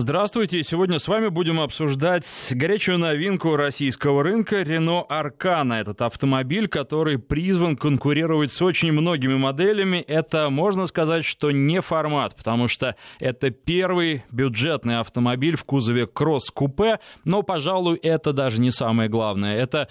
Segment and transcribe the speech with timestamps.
[0.00, 0.62] Здравствуйте.
[0.62, 5.74] Сегодня с вами будем обсуждать горячую новинку российского рынка Renault Arcana.
[5.74, 9.98] Этот автомобиль, который призван конкурировать с очень многими моделями.
[9.98, 16.98] Это, можно сказать, что не формат, потому что это первый бюджетный автомобиль в кузове кросс-купе.
[17.26, 19.58] Но, пожалуй, это даже не самое главное.
[19.58, 19.88] Это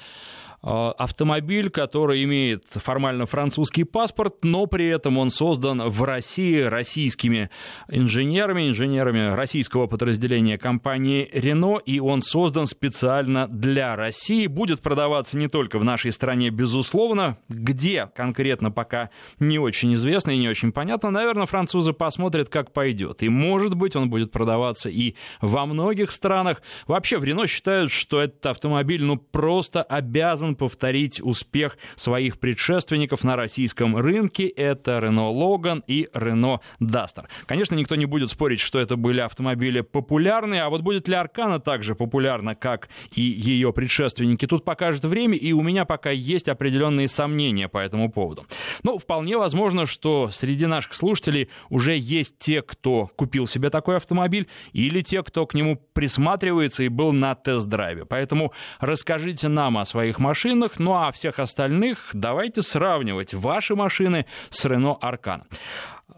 [0.62, 7.50] автомобиль, который имеет формально французский паспорт, но при этом он создан в России российскими
[7.88, 14.48] инженерами, инженерами российского подразделения компании Renault, и он создан специально для России.
[14.48, 20.38] Будет продаваться не только в нашей стране, безусловно, где конкретно пока не очень известно и
[20.38, 21.10] не очень понятно.
[21.10, 23.24] Наверное, французы посмотрят, как пойдет.
[23.24, 26.62] И, может быть, он будет продаваться и во многих странах.
[26.88, 33.24] Вообще, в Renault считают, что этот автомобиль, ну, просто обязан обязан повторить успех своих предшественников
[33.24, 34.48] на российском рынке.
[34.48, 37.26] Это Renault Logan и Renault Duster.
[37.46, 41.60] Конечно, никто не будет спорить, что это были автомобили популярные, а вот будет ли Аркана
[41.60, 47.08] также популярна, как и ее предшественники, тут покажет время, и у меня пока есть определенные
[47.08, 48.46] сомнения по этому поводу.
[48.84, 54.48] Но вполне возможно, что среди наших слушателей уже есть те, кто купил себе такой автомобиль,
[54.74, 58.06] или те, кто к нему присматривается и был на тест-драйве.
[58.06, 64.26] Поэтому расскажите нам о своих машинах, машинах, ну а всех остальных давайте сравнивать ваши машины
[64.50, 65.44] с Renault Аркан.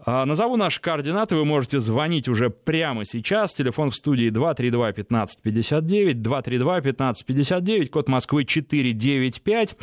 [0.06, 3.52] Назову наши координаты, вы можете звонить уже прямо сейчас.
[3.52, 9.76] Телефон в студии 232-1559, 232-1559, код Москвы 495.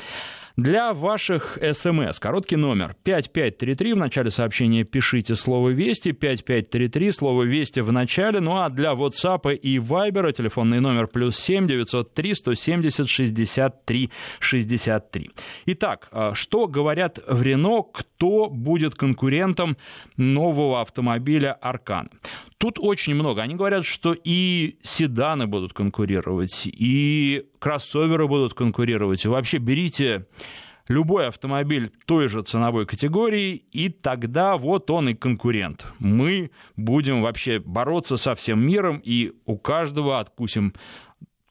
[0.60, 3.94] Для ваших смс короткий номер 5533.
[3.94, 8.42] В начале сообщения пишите слово «Вести», 5533, слово «Вести» в начале.
[8.42, 15.32] Ну а для WhatsApp и Viber телефонный номер плюс 7 903 170 63 63.
[15.68, 19.78] Итак, а, что говорят в Рено, кто будет конкурентом
[20.18, 22.10] нового автомобиля «Аркан»?
[22.60, 23.42] Тут очень много.
[23.42, 29.24] Они говорят, что и седаны будут конкурировать, и кроссоверы будут конкурировать.
[29.24, 30.28] И вообще берите
[30.90, 35.86] любой автомобиль той же ценовой категории, и тогда вот он и конкурент.
[36.00, 40.74] Мы будем вообще бороться со всем миром, и у каждого откусим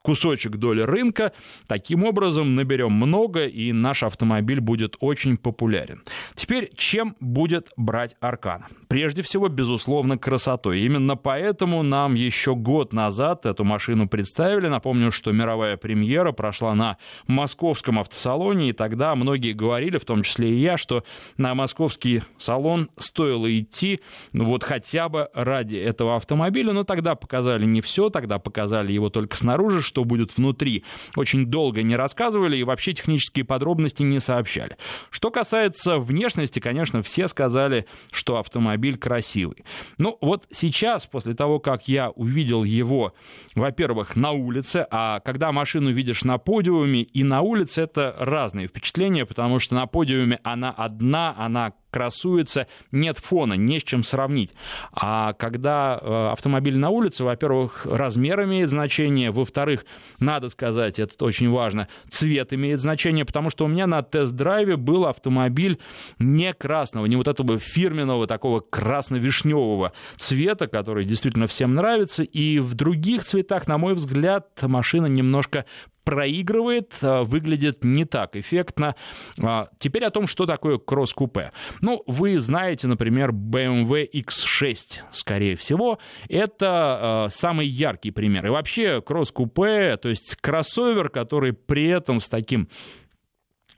[0.03, 1.33] кусочек доли рынка.
[1.67, 6.03] Таким образом, наберем много, и наш автомобиль будет очень популярен.
[6.35, 8.65] Теперь, чем будет брать Аркан?
[8.89, 10.81] Прежде всего, безусловно, красотой.
[10.81, 14.67] Именно поэтому нам еще год назад эту машину представили.
[14.69, 20.51] Напомню, что мировая премьера прошла на московском автосалоне, и тогда многие говорили, в том числе
[20.53, 21.05] и я, что
[21.37, 24.01] на московский салон стоило идти
[24.33, 29.11] ну, вот хотя бы ради этого автомобиля, но тогда показали не все, тогда показали его
[29.11, 30.85] только снаружи, что будет внутри.
[31.15, 34.79] Очень долго не рассказывали и вообще технические подробности не сообщали.
[35.11, 39.65] Что касается внешности, конечно, все сказали, что автомобиль красивый.
[39.99, 43.15] Ну вот сейчас, после того, как я увидел его,
[43.55, 49.27] во-первых, на улице, а когда машину видишь на подиуме и на улице, это разные впечатления,
[49.27, 54.55] потому что на подиуме она одна, она красуется, нет фона, не с чем сравнить.
[54.93, 59.85] А когда э, автомобиль на улице, во-первых, размер имеет значение, во-вторых,
[60.21, 65.07] надо сказать, это очень важно, цвет имеет значение, потому что у меня на тест-драйве был
[65.07, 65.79] автомобиль
[66.19, 72.75] не красного, не вот этого фирменного такого красно-вишневого цвета, который действительно всем нравится, и в
[72.75, 75.65] других цветах, на мой взгляд, машина немножко
[76.09, 78.97] проигрывает, а, выглядит не так эффектно.
[79.39, 81.53] А, теперь о том, что такое кросс-купе.
[81.83, 85.99] Ну, вы знаете, например, BMW X6, скорее всего.
[86.31, 88.47] Это а, самый яркий пример.
[88.47, 92.71] И вообще кросс-купе, то есть кроссовер, который при этом с таким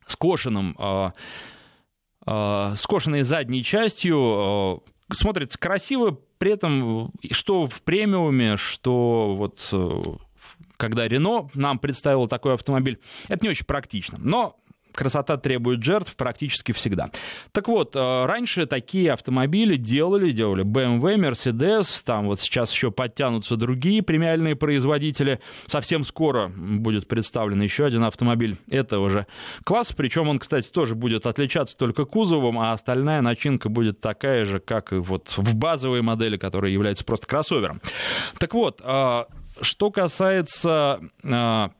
[0.06, 0.76] скошенным
[2.76, 9.72] скошенной задней частью смотрится красиво, при этом что в премиуме, что вот
[10.80, 12.98] когда Рено нам представил такой автомобиль,
[13.28, 14.18] это не очень практично.
[14.18, 14.56] Но
[14.92, 17.10] красота требует жертв практически всегда.
[17.52, 23.56] Так вот, э, раньше такие автомобили делали, делали BMW, Mercedes, там вот сейчас еще подтянутся
[23.56, 25.40] другие премиальные производители.
[25.66, 29.26] Совсем скоро будет представлен еще один автомобиль этого же
[29.64, 34.60] класса, причем он, кстати, тоже будет отличаться только кузовом, а остальная начинка будет такая же,
[34.60, 37.80] как и вот в базовой модели, которая является просто кроссовером.
[38.38, 39.24] Так вот, э,
[39.60, 41.70] что касается а,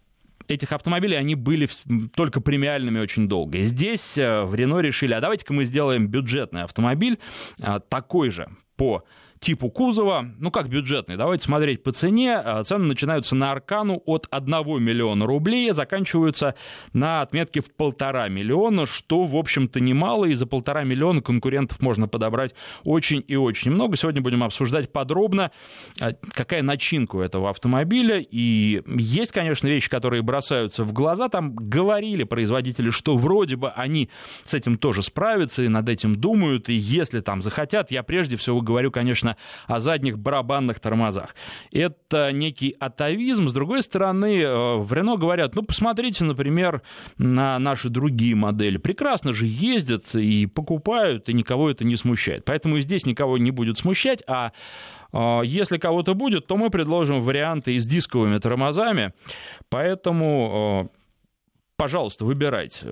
[0.49, 1.69] этих автомобилей, они были
[2.15, 3.61] только премиальными очень долго.
[3.61, 7.19] Здесь э, в Рено решили, а давайте-ка мы сделаем бюджетный автомобиль,
[7.61, 9.05] а, такой же по
[9.41, 12.37] типу кузова, ну как бюджетный, давайте смотреть по цене.
[12.37, 16.55] А, цены начинаются на Аркану от 1 миллиона рублей, заканчиваются
[16.93, 22.07] на отметке в полтора миллиона, что, в общем-то, немало, и за полтора миллиона конкурентов можно
[22.07, 22.55] подобрать
[22.85, 23.97] очень и очень много.
[23.97, 25.53] Сегодня будем обсуждать подробно,
[25.99, 31.55] а, какая начинка у этого автомобиля, и есть, конечно, вещи, которые бросаются в глаза, там
[31.55, 34.11] говорили производители, что вроде бы они
[34.45, 38.61] с этим тоже справятся и над этим думают, и если там захотят, я прежде всего
[38.61, 39.30] говорю, конечно,
[39.67, 41.35] о задних барабанных тормозах.
[41.73, 43.49] Это некий атовизм.
[43.49, 46.83] С другой стороны, э, в Рено говорят, ну, посмотрите, например,
[47.19, 48.77] на наши другие модели.
[48.77, 52.45] Прекрасно же ездят и покупают, и никого это не смущает.
[52.45, 54.53] Поэтому и здесь никого не будет смущать, а
[55.13, 59.13] э, если кого-то будет, то мы предложим варианты и с дисковыми тормозами.
[59.69, 60.99] Поэтому, э,
[61.77, 62.87] пожалуйста, выбирайте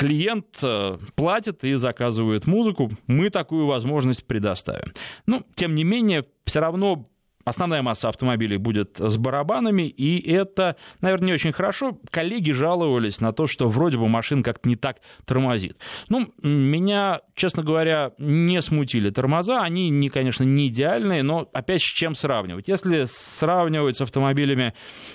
[0.00, 4.94] клиент э, платит и заказывает музыку, мы такую возможность предоставим.
[5.26, 7.06] Ну, тем не менее, все равно
[7.42, 11.98] Основная масса автомобилей будет с барабанами, и это, наверное, не очень хорошо.
[12.10, 15.78] Коллеги жаловались на то, что вроде бы машина как-то не так тормозит.
[16.10, 19.62] Ну, меня, честно говоря, не смутили тормоза.
[19.62, 22.68] Они, не, конечно, не идеальные, но опять с чем сравнивать?
[22.68, 24.74] Если сравнивать с автомобилями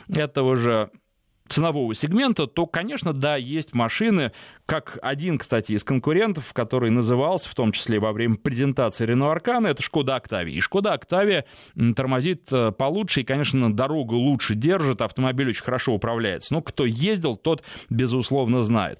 [0.09, 0.89] этого же
[1.47, 4.31] ценового сегмента, то, конечно, да, есть машины,
[4.65, 9.69] как один, кстати, из конкурентов, который назывался, в том числе во время презентации Renault Arcana,
[9.69, 10.49] это Шкода Octavia.
[10.49, 11.43] И Шкода Octavia
[11.95, 16.53] тормозит э, получше и, конечно, дорогу лучше держит, автомобиль очень хорошо управляется.
[16.53, 18.99] Но кто ездил, тот, безусловно, знает.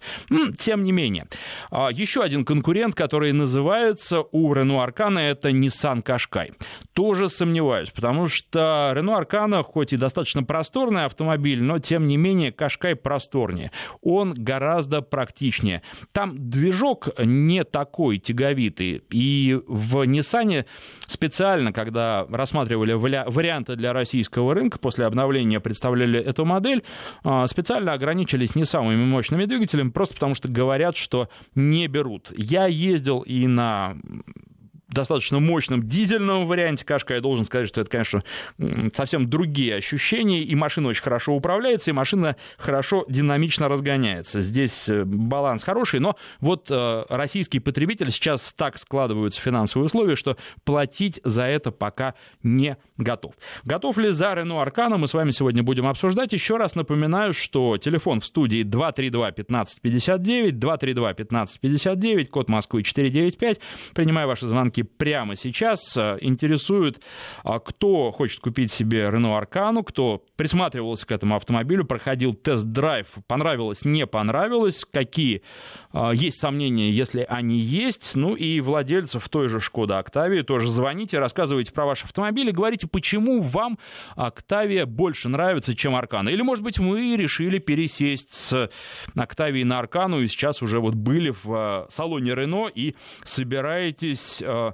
[0.58, 1.28] Тем не менее,
[1.72, 6.54] а, еще один конкурент, который называется у Renault Arcana, это Nissan Qashqai.
[6.94, 12.35] Тоже сомневаюсь, потому что Renault Arcana, хоть и достаточно просторный автомобиль, но, тем не менее,
[12.44, 13.72] Qashqai просторнее.
[14.02, 15.82] Он гораздо практичнее практичнее.
[16.12, 19.04] Там движок не такой тяговитый.
[19.12, 20.66] И в Nissan
[21.08, 26.84] специально, когда рассматривали варианты для российского рынка, после обновления представляли эту модель,
[27.24, 32.32] а, специально ограничились не самыми мощными двигателями, просто потому что говорят, что не берут.
[32.38, 33.98] Я ездил и на
[34.88, 38.24] достаточно мощном дизельном варианте Кашка, я должен сказать, что это, конечно,
[38.94, 44.42] совсем другие ощущения, и машина очень хорошо управляется, и машина хорошо динамично разгоняется.
[44.42, 50.38] Здесь э, баланс хороший, но вот э, российский потребитель сейчас так складываются финансовые условия, что
[50.64, 53.34] платить за это пока не готов.
[53.64, 56.34] Готов ли за Renault Arcana, мы с вами сегодня будем обсуждать.
[56.34, 63.60] Еще раз напоминаю, что телефон в студии 232-1559, 232-1559, код Москвы 495.
[63.94, 65.96] Принимаю ваши звонки прямо сейчас.
[65.98, 67.02] Э, интересует,
[67.44, 73.86] а, кто хочет купить себе Renault Аркану, кто присматривался к этому автомобилю, проходил тест-драйв, понравилось,
[73.86, 75.42] не понравилось, какие
[75.92, 78.16] а, есть сомнения, если они есть.
[78.16, 82.88] Ну и владельцев той же Шкода Октавии тоже звоните, рассказывайте про ваш автомобиль и говорите,
[82.88, 83.78] почему вам
[84.16, 86.30] Октавия больше нравится, чем Аркана.
[86.30, 88.70] Или, может быть, вы решили пересесть с
[89.16, 94.65] Октавии на Аркану и сейчас уже вот были в э, салоне Рено и собираетесь э,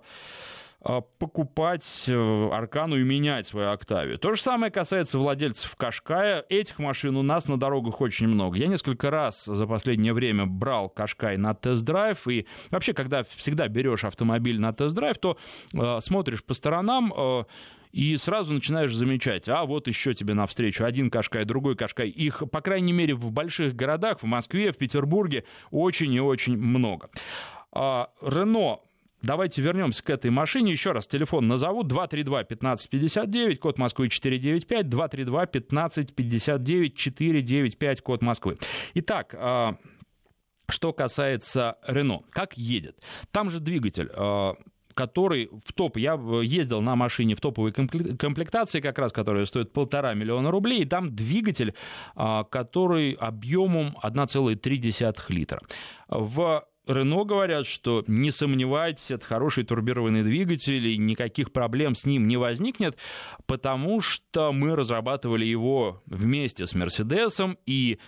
[1.20, 4.18] покупать э, Аркану и менять свою Октавию.
[4.18, 6.44] То же самое касается владельцев Кашкая.
[6.50, 8.58] Этих машин у нас на дорогах очень много.
[8.58, 12.28] Я несколько раз за последнее время брал Кашкай на тест-драйв.
[12.28, 15.38] И вообще, когда всегда берешь автомобиль на тест-драйв, то
[15.74, 17.44] э, смотришь по сторонам, э,
[17.92, 22.08] и сразу начинаешь замечать, а вот еще тебе навстречу один Кашкай, другой Кашкай.
[22.08, 27.10] Их, по крайней мере, в больших городах, в Москве, в Петербурге очень и очень много.
[27.74, 28.80] А, Рено
[29.22, 30.72] Давайте вернемся к этой машине.
[30.72, 38.58] Еще раз, телефон назову 232-1559, код Москвы 495, 232-1559, 495, код Москвы.
[38.96, 39.78] Итак, а,
[40.70, 42.98] что касается Рено, как едет?
[43.32, 44.56] Там же двигатель а,
[44.94, 50.13] который в топ, я ездил на машине в топовой комплектации, как раз, которая стоит полтора
[50.13, 51.74] миллиона рублей, и там двигатель,
[52.16, 55.60] а, который объемом 1,3 литра.
[56.10, 62.28] В Рено говорят, что не сомневайтесь, это хороший турбированный двигатель, и никаких проблем с ним
[62.28, 62.98] не возникнет,
[63.46, 68.00] потому что мы разрабатывали его вместе с Мерседесом, и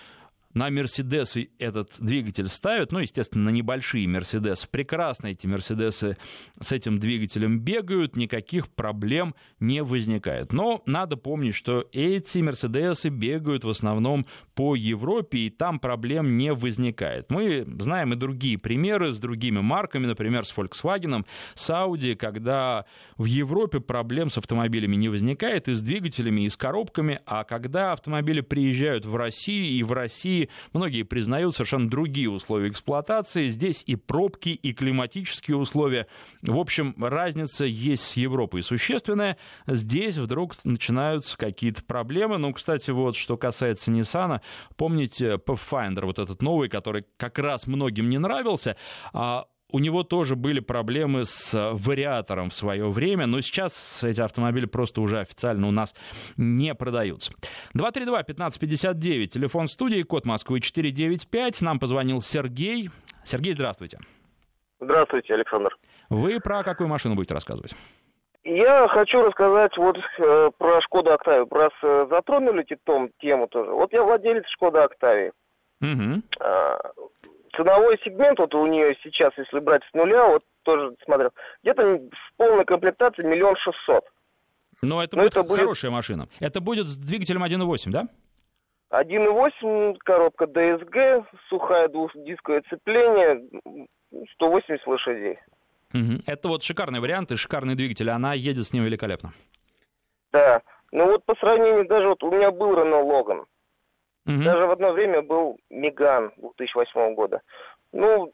[0.53, 4.67] на Мерседесы этот двигатель ставят, ну, естественно, на небольшие Мерседесы.
[4.69, 6.17] Прекрасно эти Мерседесы
[6.60, 10.53] с этим двигателем бегают, никаких проблем не возникает.
[10.53, 16.53] Но надо помнить, что эти Мерседесы бегают в основном по Европе, и там проблем не
[16.53, 17.31] возникает.
[17.31, 22.86] Мы знаем и другие примеры с другими марками, например, с Volkswagen, с Audi, когда
[23.17, 27.93] в Европе проблем с автомобилями не возникает, и с двигателями, и с коробками, а когда
[27.93, 30.42] автомобили приезжают в Россию, и в России
[30.73, 33.47] Многие признают совершенно другие условия эксплуатации.
[33.47, 36.07] Здесь и пробки, и климатические условия.
[36.41, 39.38] В общем, разница есть с Европой существенная.
[39.67, 42.38] Здесь вдруг начинаются какие-то проблемы.
[42.38, 44.41] Ну, кстати, вот что касается Nissan,
[44.75, 48.77] помните Pathfinder, вот этот новый, который как раз многим не нравился,
[49.13, 54.22] а у него тоже были проблемы с э, вариатором в свое время, но сейчас эти
[54.22, 55.96] автомобили просто уже официально у нас
[56.38, 57.34] не продаются.
[57.75, 61.62] 232-1559, телефон студии, код Москвы 495.
[61.62, 62.92] Нам позвонил Сергей.
[63.24, 64.00] Сергей, здравствуйте.
[64.80, 65.75] Здравствуйте, Александр.
[66.10, 67.74] Вы про какую машину будете рассказывать?
[68.44, 71.48] Я хочу рассказать вот э, про Шкода Октавию.
[71.50, 73.72] Раз э, затронули том, тему тоже.
[73.72, 75.32] Вот я владелец Шкода Октавии.
[75.82, 76.22] Угу.
[77.55, 81.31] Ценовой сегмент вот у нее сейчас, если брать с нуля, вот тоже смотрел,
[81.62, 84.05] где-то в полной комплектации миллион шестьсот.
[84.81, 86.27] Но это, Но будет это будет хорошая машина.
[86.39, 88.07] Это будет с двигателем 1.8, да?
[88.91, 93.41] 1.8, коробка DSG, сухая двухдисковое цепление,
[94.33, 95.39] 180 лошадей.
[95.93, 96.24] Угу.
[96.25, 99.33] Это вот шикарный вариант и шикарный двигатель, она едет с ним великолепно.
[100.31, 103.45] Да, ну вот по сравнению, даже вот у меня был Renault Logan,
[104.25, 104.44] Угу.
[104.44, 107.42] Даже в одно время был Меган 2008 года.
[107.92, 108.34] Ну,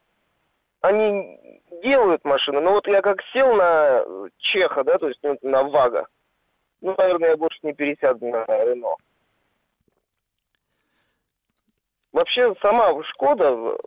[0.82, 4.04] они делают машины, но вот я как сел на
[4.38, 6.08] Чеха, да, то есть ну, на Вага,
[6.82, 8.96] ну, наверное, я больше не пересяду на Рено.
[12.12, 13.78] Вообще, сама Шкода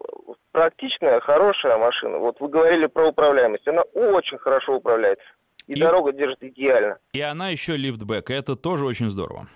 [0.52, 2.18] практичная, хорошая машина.
[2.18, 3.66] Вот вы говорили про управляемость.
[3.66, 5.24] Она очень хорошо управляется.
[5.66, 6.98] И, и дорога держит идеально.
[7.14, 8.30] И она еще лифтбэк.
[8.30, 9.48] Это тоже очень здорово.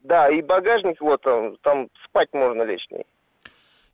[0.00, 3.04] Да, и багажник, вот там, там спать можно ней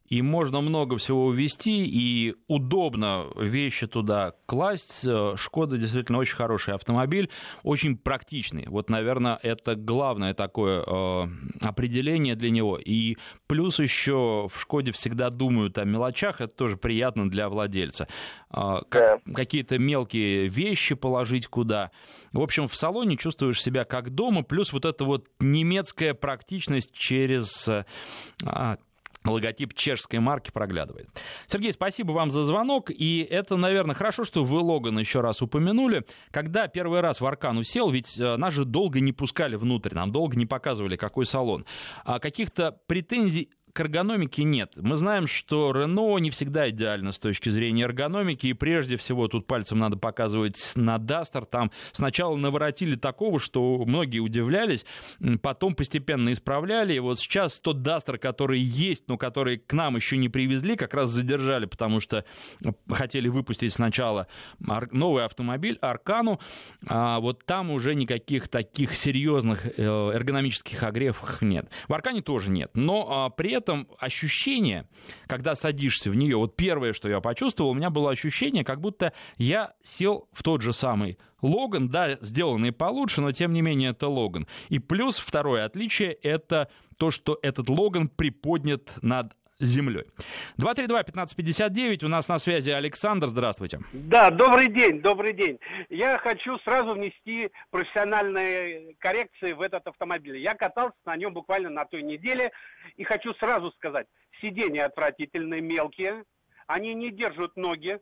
[0.06, 5.04] и можно много всего увезти, и удобно вещи туда класть.
[5.06, 7.30] Э, Шкода действительно очень хороший автомобиль,
[7.62, 8.66] очень практичный.
[8.68, 11.26] Вот, наверное, это главное такое э,
[11.62, 12.78] определение для него.
[12.78, 18.06] И плюс еще в Шкоде всегда думают о мелочах, это тоже приятно для владельца.
[18.50, 19.32] Э, как, да.
[19.32, 21.90] Какие-то мелкие вещи положить куда.
[22.32, 27.68] В общем, в салоне чувствуешь себя как дома, плюс вот эта вот немецкая практичность через...
[27.68, 28.76] Э,
[29.26, 31.08] логотип чешской марки проглядывает.
[31.46, 32.90] Сергей, спасибо вам за звонок.
[32.90, 36.04] И это, наверное, хорошо, что вы Логан еще раз упомянули.
[36.30, 40.12] Когда первый раз в Аркану сел, ведь э, нас же долго не пускали внутрь, нам
[40.12, 41.64] долго не показывали, какой салон.
[42.04, 44.74] А каких-то претензий к эргономике нет.
[44.76, 49.48] Мы знаем, что Рено не всегда идеально с точки зрения эргономики, и прежде всего тут
[49.48, 51.44] пальцем надо показывать на Дастер.
[51.44, 54.86] Там сначала наворотили такого, что многие удивлялись,
[55.42, 60.18] потом постепенно исправляли, и вот сейчас тот Дастер, который есть, но который к нам еще
[60.18, 62.24] не привезли, как раз задержали, потому что
[62.88, 64.28] хотели выпустить сначала
[64.60, 66.38] новый автомобиль, Аркану,
[66.86, 71.68] а вот там уже никаких таких серьезных э, эргономических огрехов нет.
[71.88, 74.86] В Аркане тоже нет, но а, при этом этом ощущение,
[75.26, 79.12] когда садишься в нее, вот первое, что я почувствовал, у меня было ощущение, как будто
[79.36, 84.08] я сел в тот же самый Логан, да, сделанный получше, но тем не менее это
[84.08, 84.46] Логан.
[84.68, 89.34] И плюс второе отличие— это то, что этот Логан приподнят над
[89.66, 90.04] землей.
[90.58, 93.80] 232-1559, у нас на связи Александр, здравствуйте.
[93.92, 95.58] Да, добрый день, добрый день.
[95.88, 100.38] Я хочу сразу внести профессиональные коррекции в этот автомобиль.
[100.38, 102.52] Я катался на нем буквально на той неделе,
[102.96, 104.06] и хочу сразу сказать,
[104.40, 106.24] сиденья отвратительные, мелкие,
[106.66, 107.98] они не держат ноги,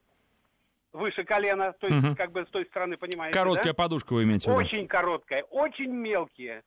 [0.93, 2.17] выше колена, то есть угу.
[2.17, 3.75] как бы с той стороны, понимаете, Короткая да?
[3.75, 4.65] подушка вы имеете в виду?
[4.65, 6.63] Очень короткая, очень мелкие.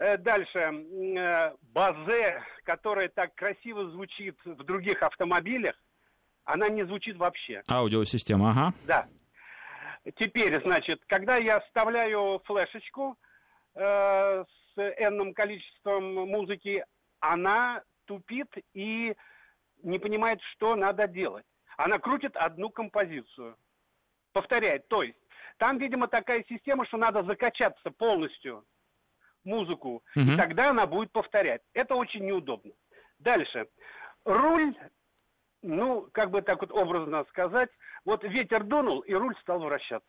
[0.00, 0.58] Э, дальше.
[0.58, 5.76] Э, базе, которая так красиво звучит в других автомобилях,
[6.44, 7.62] она не звучит вообще.
[7.68, 8.74] Аудиосистема, ага.
[8.86, 9.06] Да.
[10.16, 13.18] Теперь, значит, когда я вставляю флешечку
[13.74, 16.82] э, с энным количеством музыки,
[17.20, 19.14] она тупит и
[19.82, 21.44] не понимает, что надо делать.
[21.76, 23.54] Она крутит одну композицию.
[24.32, 24.88] Повторяет.
[24.88, 25.18] То есть,
[25.58, 28.64] там, видимо, такая система, что надо закачаться полностью
[29.44, 30.24] музыку, угу.
[30.24, 31.62] и тогда она будет повторять.
[31.74, 32.72] Это очень неудобно.
[33.18, 33.66] Дальше.
[34.24, 34.74] Руль,
[35.62, 37.70] ну, как бы так вот образно сказать,
[38.04, 40.08] вот ветер дунул, и руль стал вращаться.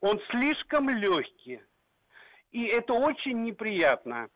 [0.00, 1.60] Он слишком легкий.
[2.50, 4.28] И это очень неприятно.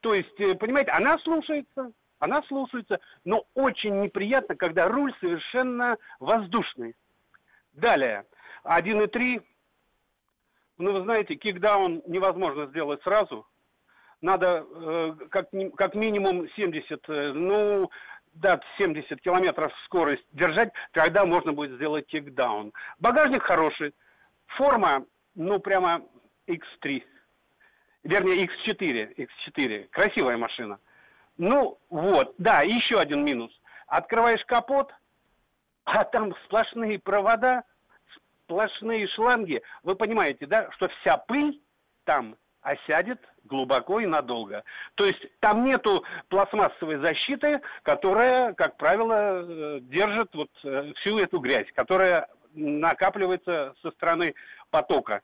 [0.00, 6.94] То есть, э, понимаете, она слушается, она слушается, но очень неприятно, когда руль совершенно воздушный.
[7.72, 8.26] Далее,
[8.64, 9.42] 1.3
[10.78, 13.46] ну, вы знаете, кикдаун невозможно сделать сразу.
[14.20, 17.90] Надо э, как, как минимум 70, э, ну,
[18.34, 22.72] да, 70 километров скорость держать, тогда можно будет сделать кикдаун.
[22.98, 23.94] Багажник хороший.
[24.46, 25.04] Форма,
[25.34, 26.02] ну, прямо
[26.48, 27.02] X3.
[28.02, 29.14] Вернее, X4.
[29.16, 29.88] X4.
[29.90, 30.78] Красивая машина.
[31.36, 33.52] Ну, вот, да, еще один минус.
[33.86, 34.92] Открываешь капот,
[35.84, 37.64] а там сплошные провода,
[38.44, 39.62] сплошные шланги.
[39.82, 41.60] Вы понимаете, да, что вся пыль
[42.04, 44.64] там осядет глубоко и надолго.
[44.94, 51.40] То есть там нету пластмассовой защиты, которая, как правило, э, держит вот э, всю эту
[51.40, 54.34] грязь, которая накапливается со стороны
[54.70, 55.20] потока.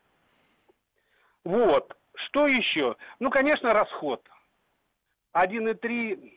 [1.45, 1.97] Вот.
[2.27, 2.97] Что еще?
[3.19, 4.23] Ну, конечно, расход.
[5.35, 6.33] 1,3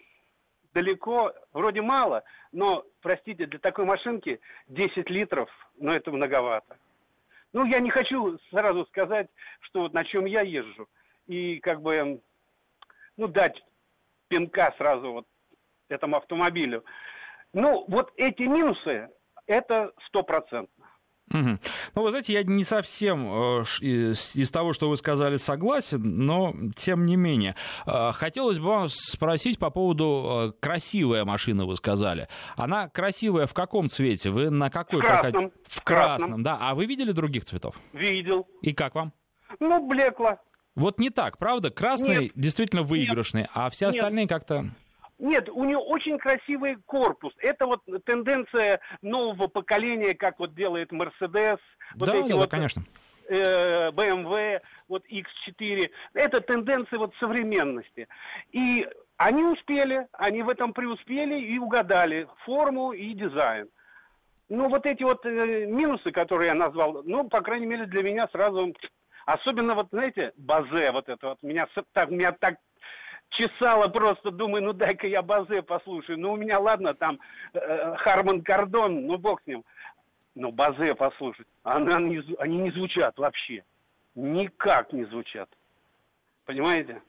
[0.74, 6.78] далеко, вроде мало, но, простите, для такой машинки 10 литров, ну, это многовато.
[7.52, 9.28] Ну, я не хочу сразу сказать,
[9.62, 10.88] что вот на чем я езжу.
[11.28, 12.22] И как бы,
[13.18, 13.64] ну, дать
[14.28, 15.28] пинка сразу вот
[15.90, 16.86] этому автомобилю.
[17.54, 19.10] Ну, вот эти минусы,
[19.46, 20.83] это стопроцентно.
[21.32, 21.60] Угу.
[21.96, 26.54] Ну, вы знаете, я не совсем э, из, из того, что вы сказали, согласен, но
[26.76, 27.56] тем не менее.
[27.86, 32.28] Э, хотелось бы вам спросить по поводу э, красивая машина, вы сказали.
[32.56, 34.30] Она красивая в каком цвете?
[34.30, 35.00] Вы на какой?
[35.00, 35.52] В красном.
[35.66, 36.58] В красном, да.
[36.60, 37.76] А вы видели других цветов?
[37.94, 38.48] Видел.
[38.62, 39.14] И как вам?
[39.60, 40.38] Ну, блекло.
[40.76, 41.70] Вот не так, правда?
[41.70, 42.32] Красный Нет.
[42.36, 43.52] действительно выигрышный, Нет.
[43.54, 44.72] а все остальные как-то...
[45.20, 47.34] Нет, у нее очень красивый корпус.
[47.40, 51.60] Это вот тенденция нового поколения, как вот делает Mercedes.
[51.96, 52.84] Вот да, эти да, вот, конечно.
[53.30, 55.90] Э, BMW, вот X4.
[56.14, 58.08] Это тенденция вот современности.
[58.52, 63.70] И они успели, они в этом преуспели и угадали форму и дизайн.
[64.50, 68.28] Ну, вот эти вот э, минусы, которые я назвал, ну, по крайней мере, для меня
[68.28, 68.74] сразу...
[69.26, 72.58] Особенно, вот, знаете, базе вот это вот, меня так, меня так
[73.34, 76.20] чесала просто, думаю, ну дай-ка я Базе послушаю.
[76.20, 77.20] Ну у меня, ладно, там
[77.54, 79.64] э, Харман Кардон, ну бог с ним.
[80.36, 83.64] Но Базе послушать, она не, они не звучат вообще.
[84.16, 85.50] Никак не звучат.
[86.46, 87.02] Понимаете?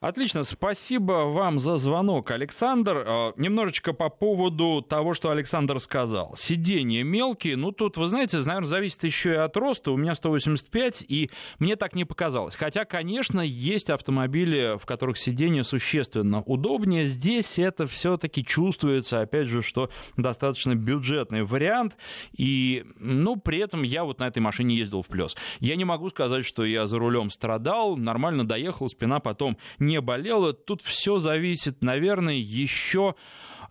[0.00, 3.02] Отлично, спасибо вам за звонок, Александр.
[3.04, 6.36] А, немножечко по поводу того, что Александр сказал.
[6.36, 9.90] Сиденья мелкие, ну тут, вы знаете, наверное, зависит еще и от роста.
[9.90, 12.54] У меня 185, и мне так не показалось.
[12.54, 17.06] Хотя, конечно, есть автомобили, в которых сиденья существенно удобнее.
[17.06, 21.96] Здесь это все-таки чувствуется, опять же, что достаточно бюджетный вариант.
[22.36, 25.36] И, ну, при этом я вот на этой машине ездил в плюс.
[25.58, 29.58] Я не могу сказать, что я за рулем страдал, нормально доехал, спина потом
[29.88, 30.52] не болела.
[30.52, 33.14] Тут все зависит, наверное, еще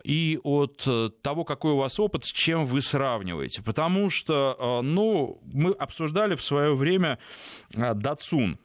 [0.04, 3.62] и от э, того, какой у вас опыт, с чем вы сравниваете.
[3.62, 7.20] Потому что, э, ну, мы обсуждали в свое время
[7.74, 8.58] Датсун.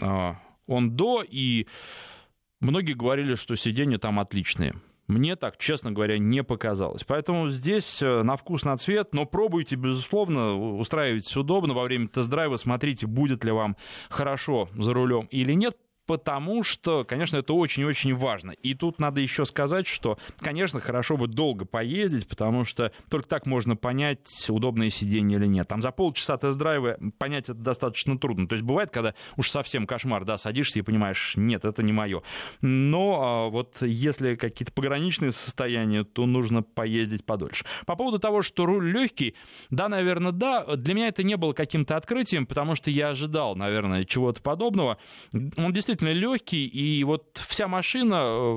[0.00, 0.34] Э,
[0.66, 1.66] он до, и
[2.60, 4.74] многие говорили, что сиденья там отличные.
[5.08, 7.02] Мне так, честно говоря, не показалось.
[7.04, 13.06] Поэтому здесь на вкус, на цвет, но пробуйте, безусловно, устраивайтесь удобно во время тест-драйва, смотрите,
[13.06, 13.78] будет ли вам
[14.10, 18.52] хорошо за рулем или нет потому что, конечно, это очень-очень важно.
[18.62, 23.44] И тут надо еще сказать, что, конечно, хорошо бы долго поездить, потому что только так
[23.44, 25.68] можно понять, удобное сиденье или нет.
[25.68, 28.48] Там за полчаса тест-драйва понять это достаточно трудно.
[28.48, 32.22] То есть бывает, когда уж совсем кошмар, да, садишься и понимаешь, нет, это не мое.
[32.62, 37.66] Но а, вот если какие-то пограничные состояния, то нужно поездить подольше.
[37.84, 39.34] По поводу того, что руль легкий,
[39.68, 40.64] да, наверное, да.
[40.74, 44.96] Для меня это не было каким-то открытием, потому что я ожидал, наверное, чего-то подобного.
[45.58, 48.54] Он действительно действительно легкий, и вот вся машина э,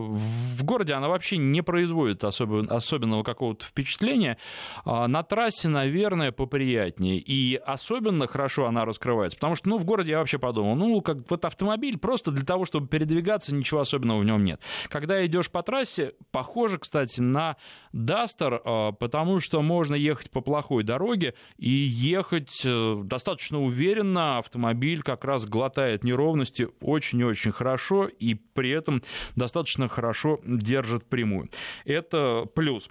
[0.58, 4.38] в городе, она вообще не производит особо, особенного какого-то впечатления.
[4.86, 7.18] А на трассе, наверное, поприятнее.
[7.18, 11.18] И особенно хорошо она раскрывается, потому что, ну, в городе я вообще подумал, ну, как
[11.30, 14.62] вот автомобиль просто для того, чтобы передвигаться, ничего особенного в нем нет.
[14.90, 17.56] Когда идешь по трассе, похоже, кстати, на
[17.94, 25.02] Дастер, э, потому что можно ехать по плохой дороге и ехать э, достаточно уверенно, автомобиль
[25.04, 29.02] как раз глотает неровности очень-очень очень хорошо и при этом
[29.36, 31.50] достаточно хорошо держит прямую.
[31.86, 32.90] Это плюс.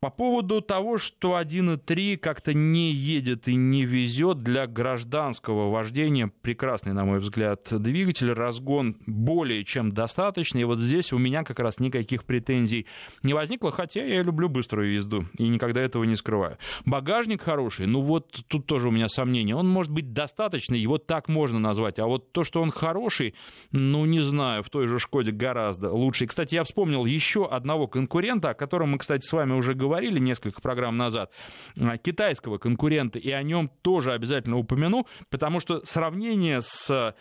[0.00, 6.92] По поводу того, что 1.3 как-то не едет и не везет для гражданского вождения, прекрасный,
[6.92, 10.62] на мой взгляд, двигатель, разгон более чем достаточный.
[10.62, 12.86] И вот здесь у меня как раз никаких претензий
[13.22, 16.58] не возникло, хотя я люблю быструю езду и никогда этого не скрываю.
[16.84, 19.54] Багажник хороший, ну вот тут тоже у меня сомнения.
[19.54, 23.34] Он может быть достаточный, его так можно назвать, а вот то, что он хороший,
[23.70, 26.24] ну не знаю, в той же Шкоде гораздо лучше.
[26.24, 30.18] И, кстати, я вспомнил еще одного конкурента, о котором мы, кстати, с вами уже говорили,
[30.18, 31.30] несколько программ назад,
[31.78, 37.14] а, китайского конкурента, и о нем тоже обязательно упомяну, потому что сравнение с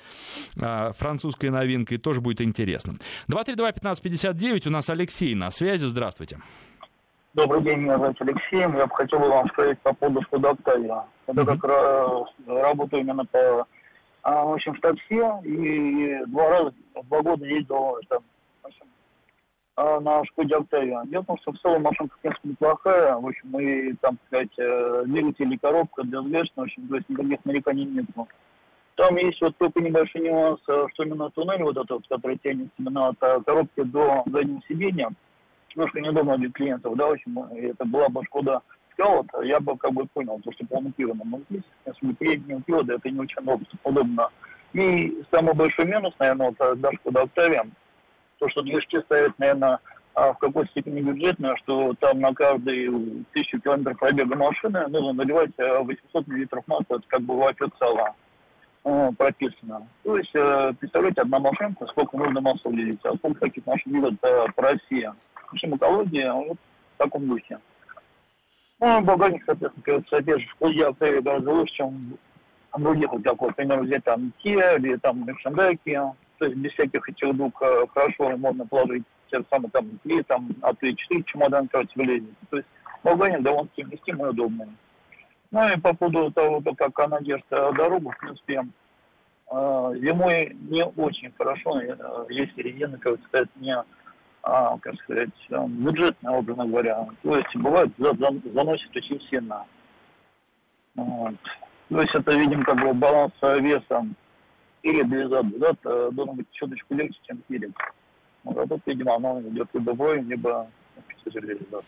[0.59, 2.99] а, французской новинкой тоже будет интересным.
[3.29, 6.39] 232-1559, у нас Алексей на связи, здравствуйте.
[7.34, 8.60] Добрый день, меня зовут Алексей.
[8.60, 11.04] Я бы хотел вам сказать по поводу Шкода Октавия.
[11.26, 11.63] Это как
[12.46, 13.65] работаю именно по,
[14.22, 18.22] а, в общем, в такси, и два раза, два года ездил там,
[19.76, 21.02] а, на Шкоде Октавия.
[21.06, 23.15] Дело в том, что в целом машинка, конечно, неплохая.
[23.15, 27.43] В общем, и там, сказать, э, двигатель и коробка для в общем, то есть никаких
[27.46, 28.06] нареканий нет.
[28.93, 33.08] Там есть вот только небольшой нюанс, э, что именно туннель вот этот, который тянется именно
[33.08, 35.10] от э, коробки до заднего сиденья,
[35.75, 38.62] немножко неудобно для клиентов, да, общем, это была бы Шкода
[38.93, 41.23] Скаут, я бы как бы понял, то, что полнопивно.
[41.25, 43.38] Но здесь, если переднего привода, это не очень
[43.83, 44.29] удобно.
[44.73, 47.65] И самый большой минус, наверное, вот даже Шкода Октавия,
[48.39, 49.79] то, что движки ставят, наверное,
[50.15, 55.51] а, в какой степени бюджетно, что там на каждую тысячу километров пробега машины нужно наливать
[55.57, 58.13] 800 э, миллилитров масла, это как бы в официала
[58.83, 59.88] э, прописано.
[60.03, 64.19] То есть, э, представляете, одна машинка, сколько нужно масла влить, а сколько таких машин едет
[64.19, 65.12] по России.
[65.53, 66.57] Общем, экология вот
[66.95, 67.59] в таком духе.
[68.79, 69.83] Ну, багажник, соответственно,
[70.39, 72.17] же, в автомобиле гораздо лучше, чем
[72.73, 75.23] в других, вот, например, взять там Kia или там
[75.85, 79.87] Kia то есть без всяких этих двух э, хорошо можно положить те же самые там
[80.03, 82.29] три, там, а то и четыре чемодана, короче, влезет.
[82.49, 82.67] То есть
[83.03, 84.67] вагоне довольно-таки вместимый и удобный.
[85.51, 88.65] Ну и по поводу того, как она держит э, дорогу, в принципе,
[89.51, 91.79] э, зимой не очень хорошо,
[92.29, 93.77] если резина, как сказать, не,
[94.43, 97.08] а, как сказать, бюджетная, образно говоря.
[97.23, 99.65] То есть бывает заносит очень сильно.
[100.95, 101.36] Вот.
[101.89, 104.06] То есть это, видим, как бы баланс веса
[104.82, 105.77] или без зад
[106.13, 107.71] должен быть чуточку легче, чем перед.
[108.43, 110.67] Вот, а тут, видимо, оно идет либо воем, либо
[111.25, 111.84] реализация.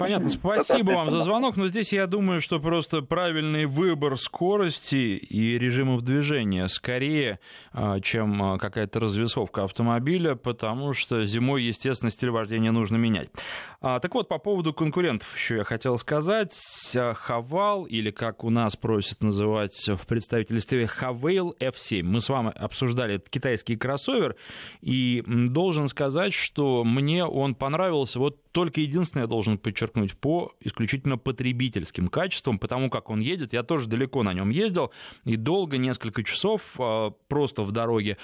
[0.00, 5.58] Понятно, спасибо вам за звонок, но здесь я думаю, что просто правильный выбор скорости и
[5.58, 7.38] режимов движения скорее,
[7.74, 13.28] а, чем а, какая-то развесовка автомобиля, потому что зимой, естественно, стиль вождения нужно менять.
[13.82, 16.56] А, так вот, по поводу конкурентов еще я хотел сказать.
[16.94, 22.02] Хавал, или как у нас просят называть в представительстве, Хавейл F7.
[22.04, 24.34] Мы с вами обсуждали этот китайский кроссовер,
[24.80, 28.18] и должен сказать, что мне он понравился.
[28.18, 29.89] Вот только единственное я должен подчеркнуть,
[30.20, 33.52] по исключительно потребительским качествам, потому как он едет.
[33.52, 34.90] Я тоже далеко на нем ездил,
[35.24, 38.16] и долго, несколько часов а, просто в дороге.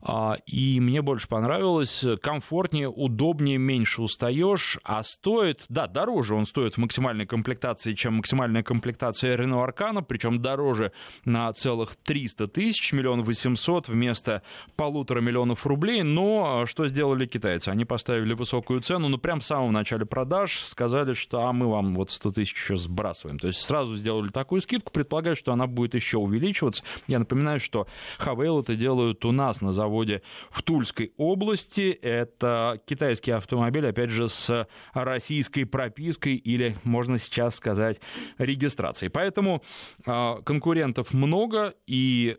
[0.00, 6.74] А, и мне больше понравилось, комфортнее, удобнее, меньше устаешь, а стоит, да, дороже он стоит
[6.74, 10.92] в максимальной комплектации, чем максимальная комплектация Renault Arcana, причем дороже
[11.24, 14.42] на целых 300 тысяч, миллион восемьсот вместо
[14.76, 17.68] полутора миллионов рублей, но что сделали китайцы?
[17.68, 21.94] Они поставили высокую цену, ну, прям в самом начале продаж сказали, что а мы вам
[21.94, 23.38] вот 100 тысяч еще сбрасываем.
[23.38, 26.82] То есть сразу сделали такую скидку, предполагаю, что она будет еще увеличиваться.
[27.06, 27.86] Я напоминаю, что
[28.18, 31.90] Хавейл это делают у нас на заводе в Тульской области.
[32.02, 38.00] Это китайский автомобиль, опять же, с российской пропиской или, можно сейчас сказать,
[38.38, 39.10] регистрацией.
[39.10, 39.62] Поэтому
[40.06, 42.36] э, конкурентов много, и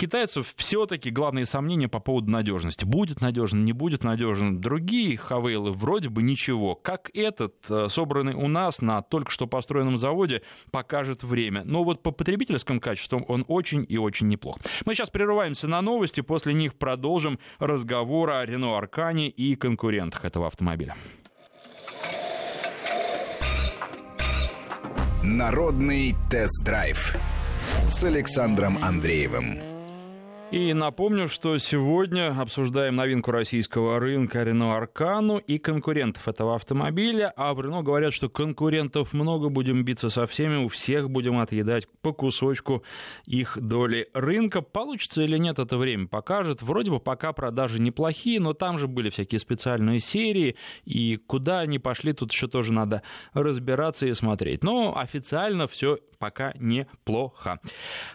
[0.00, 2.86] китайцев все-таки главные сомнения по поводу надежности.
[2.86, 4.58] Будет надежен, не будет надежен.
[4.58, 6.74] Другие хавейлы вроде бы ничего.
[6.74, 11.64] Как этот, э, собранный у нас на только что построенном заводе, покажет время.
[11.66, 14.56] Но вот по потребительским качествам он очень и очень неплох.
[14.86, 20.46] Мы сейчас прерываемся на новости, после них продолжим разговор о Рено Аркане и конкурентах этого
[20.46, 20.96] автомобиля.
[25.22, 27.16] Народный тест-драйв
[27.90, 29.69] с Александром Андреевым.
[30.50, 37.32] И напомню, что сегодня обсуждаем новинку российского рынка Renault Аркану и конкурентов этого автомобиля.
[37.36, 41.86] А в Renault говорят, что конкурентов много, будем биться со всеми, у всех будем отъедать
[42.02, 42.82] по кусочку
[43.26, 44.60] их доли рынка.
[44.60, 46.62] Получится или нет, это время покажет.
[46.62, 51.78] Вроде бы пока продажи неплохие, но там же были всякие специальные серии, и куда они
[51.78, 53.02] пошли, тут еще тоже надо
[53.34, 54.64] разбираться и смотреть.
[54.64, 57.60] Но официально все пока неплохо.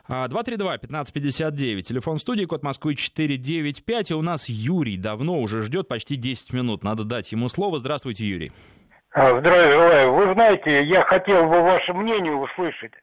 [0.08, 6.54] 232-1559, телефон студии, код Москвы 495, и у нас Юрий давно уже ждет, почти 10
[6.54, 7.78] минут, надо дать ему слово.
[7.78, 8.52] Здравствуйте, Юрий.
[9.12, 10.14] А, здравия желаю.
[10.14, 12.94] Вы знаете, я хотел бы ваше мнение услышать.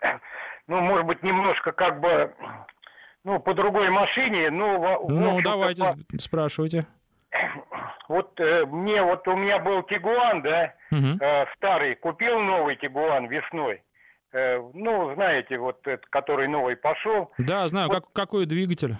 [0.67, 2.35] Ну, может быть, немножко как бы,
[3.23, 5.07] ну, по другой машине, ну...
[5.09, 6.19] Ну, давайте, по...
[6.19, 6.85] спрашивайте.
[8.09, 11.17] Вот э, мне, вот у меня был Тигуан, да, угу.
[11.21, 13.83] э, старый, купил новый Тигуан весной.
[14.33, 17.31] Э, ну, знаете, вот этот, который новый пошел.
[17.39, 17.89] Да, знаю.
[17.89, 18.97] Вот, как, какой двигатель?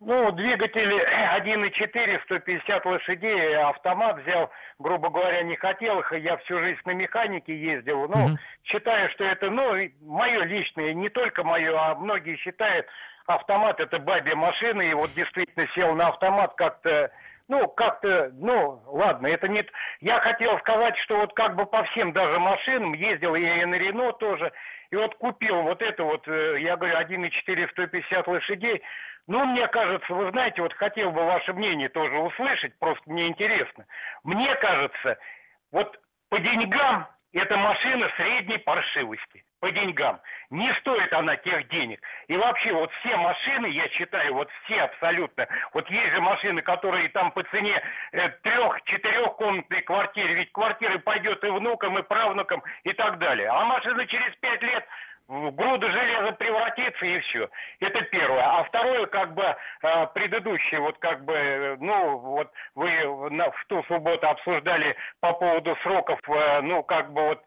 [0.00, 6.80] Ну, двигатель 1.4, 150 лошадей, автомат взял, грубо говоря, не хотел их, я всю жизнь
[6.86, 8.08] на механике ездил.
[8.08, 8.38] Ну, угу.
[8.64, 12.86] считаю, что это, ну, мое личное, не только мое, а многие считают,
[13.26, 17.10] автомат это бабья машина, и вот действительно сел на автомат как-то
[17.48, 19.66] ну, как-то, ну, ладно, это не...
[20.00, 23.74] Я хотел сказать, что вот как бы по всем даже машинам ездил я и на
[23.74, 24.52] Рено тоже,
[24.90, 28.82] и вот купил вот это вот, э, я говорю, 1,4 150 лошадей.
[29.30, 33.86] Ну, мне кажется, вы знаете, вот хотел бы ваше мнение тоже услышать, просто мне интересно.
[34.24, 35.18] Мне кажется,
[35.70, 40.20] вот по деньгам эта машина средней паршивости по деньгам.
[40.50, 42.00] Не стоит она тех денег.
[42.26, 47.08] И вообще вот все машины, я считаю, вот все абсолютно, вот есть же машины, которые
[47.10, 47.80] там по цене
[48.12, 53.48] э, трех-четырехкомнатной квартиры, ведь квартиры пойдет и внукам, и правнукам, и так далее.
[53.48, 54.84] А машина через пять лет
[55.30, 57.48] в груду железа превратится и все.
[57.78, 58.42] Это первое.
[58.42, 64.28] А второе, как бы э, предыдущее, вот как бы, ну, вот вы в ту субботу
[64.28, 67.44] обсуждали по поводу сроков, э, ну, как бы вот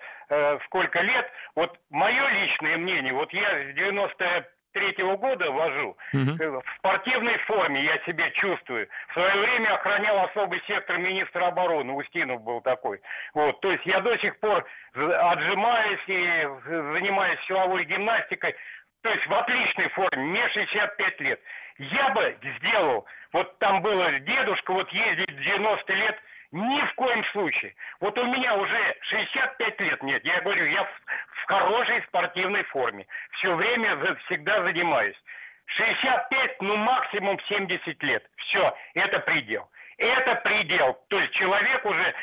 [0.65, 1.30] сколько лет.
[1.54, 5.98] Вот мое личное мнение, вот я с 90 третьего года вожу.
[6.14, 6.62] Угу.
[6.62, 8.88] В спортивной форме я себя чувствую.
[9.10, 11.94] В свое время охранял особый сектор министра обороны.
[11.94, 13.02] Устинов был такой.
[13.34, 13.62] Вот.
[13.62, 18.56] То есть я до сих пор отжимаюсь и занимаюсь силовой гимнастикой.
[19.02, 20.24] То есть в отличной форме.
[20.24, 21.40] Мне 65 лет.
[21.78, 26.20] Я бы сделал, вот там было дедушка, вот ездить 90 лет–
[26.54, 27.76] ни в коем случае.
[28.00, 30.24] Вот у меня уже 65 лет нет.
[30.24, 31.02] Я говорю, я в,
[31.42, 33.08] в хорошей спортивной форме.
[33.32, 35.18] Все время всегда занимаюсь.
[35.66, 38.30] 65, ну максимум 70 лет.
[38.38, 39.68] Все, это предел.
[39.98, 41.00] Это предел.
[41.10, 42.14] То есть человек уже,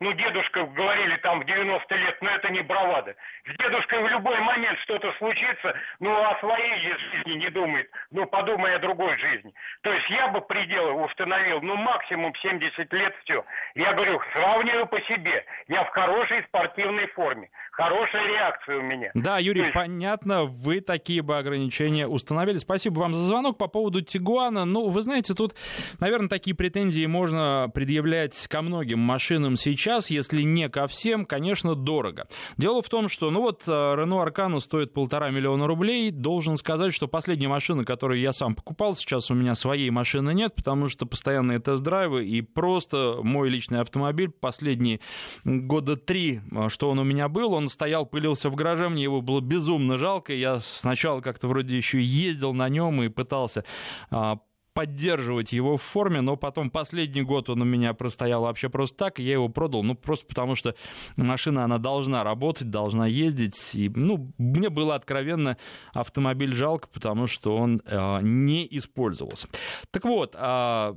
[0.00, 3.14] ну дедушка говорили там в 90 лет, но это не бравада.
[3.44, 8.74] С дедушкой в любой момент что-то случится, ну о своей жизни не думает, ну подумай
[8.74, 9.52] о другой жизни.
[9.82, 13.44] То есть я бы пределы установил, ну максимум 70 лет все.
[13.74, 15.44] Я говорю, сравниваю по себе.
[15.68, 17.50] Я в хорошей спортивной форме.
[17.78, 19.12] Хорошая реакция у меня.
[19.14, 19.72] Да, Юрий, есть...
[19.72, 22.56] понятно, вы такие бы ограничения установили.
[22.56, 24.64] Спасибо вам за звонок по поводу Тигуана.
[24.64, 25.54] Ну, вы знаете, тут,
[26.00, 32.26] наверное, такие претензии можно предъявлять ко многим машинам сейчас, если не ко всем, конечно, дорого.
[32.56, 36.10] Дело в том, что, ну вот, Renault Аркану стоит полтора миллиона рублей.
[36.10, 40.56] Должен сказать, что последняя машина, которую я сам покупал, сейчас у меня своей машины нет,
[40.56, 44.98] потому что постоянные тест-драйвы и просто мой личный автомобиль последние
[45.44, 49.40] года три, что он у меня был, он стоял, пылился в гараже, мне его было
[49.40, 50.32] безумно жалко.
[50.32, 53.64] Я сначала как-то вроде еще ездил на нем и пытался
[54.10, 54.38] а,
[54.78, 59.18] поддерживать его в форме, но потом последний год он у меня простоял вообще просто так,
[59.18, 60.76] и я его продал, ну, просто потому что
[61.16, 65.56] машина, она должна работать, должна ездить, и, ну, мне было откровенно
[65.92, 69.48] автомобиль жалко, потому что он э, не использовался.
[69.90, 70.94] Так вот, э,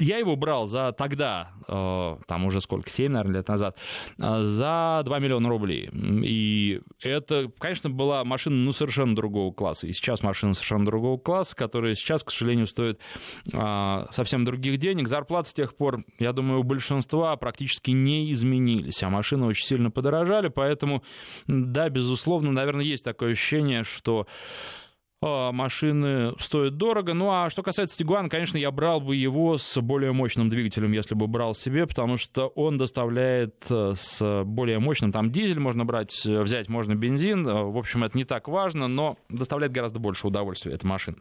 [0.00, 3.76] я его брал за тогда, э, там уже сколько, 7, наверное, лет назад,
[4.18, 5.88] э, за 2 миллиона рублей.
[5.92, 9.86] И это, конечно, была машина, ну, совершенно другого класса.
[9.86, 13.00] И сейчас машина совершенно другого класса, которая сейчас, к сожалению, стоит
[13.52, 15.08] э, совсем других денег.
[15.08, 19.90] Зарплаты с тех пор, я думаю, у большинства практически не изменились, а машины очень сильно
[19.90, 21.02] подорожали, поэтому,
[21.46, 24.26] да, безусловно, наверное, есть такое ощущение, что
[25.22, 27.12] машины стоят дорого.
[27.12, 31.14] Ну а что касается Тигуана, конечно, я брал бы его с более мощным двигателем, если
[31.14, 36.24] бы брал себе, потому что он доставляет э, с более мощным, там дизель можно брать,
[36.24, 40.26] э, взять можно бензин, э, в общем, это не так важно, но доставляет гораздо больше
[40.26, 41.18] удовольствия эта машина.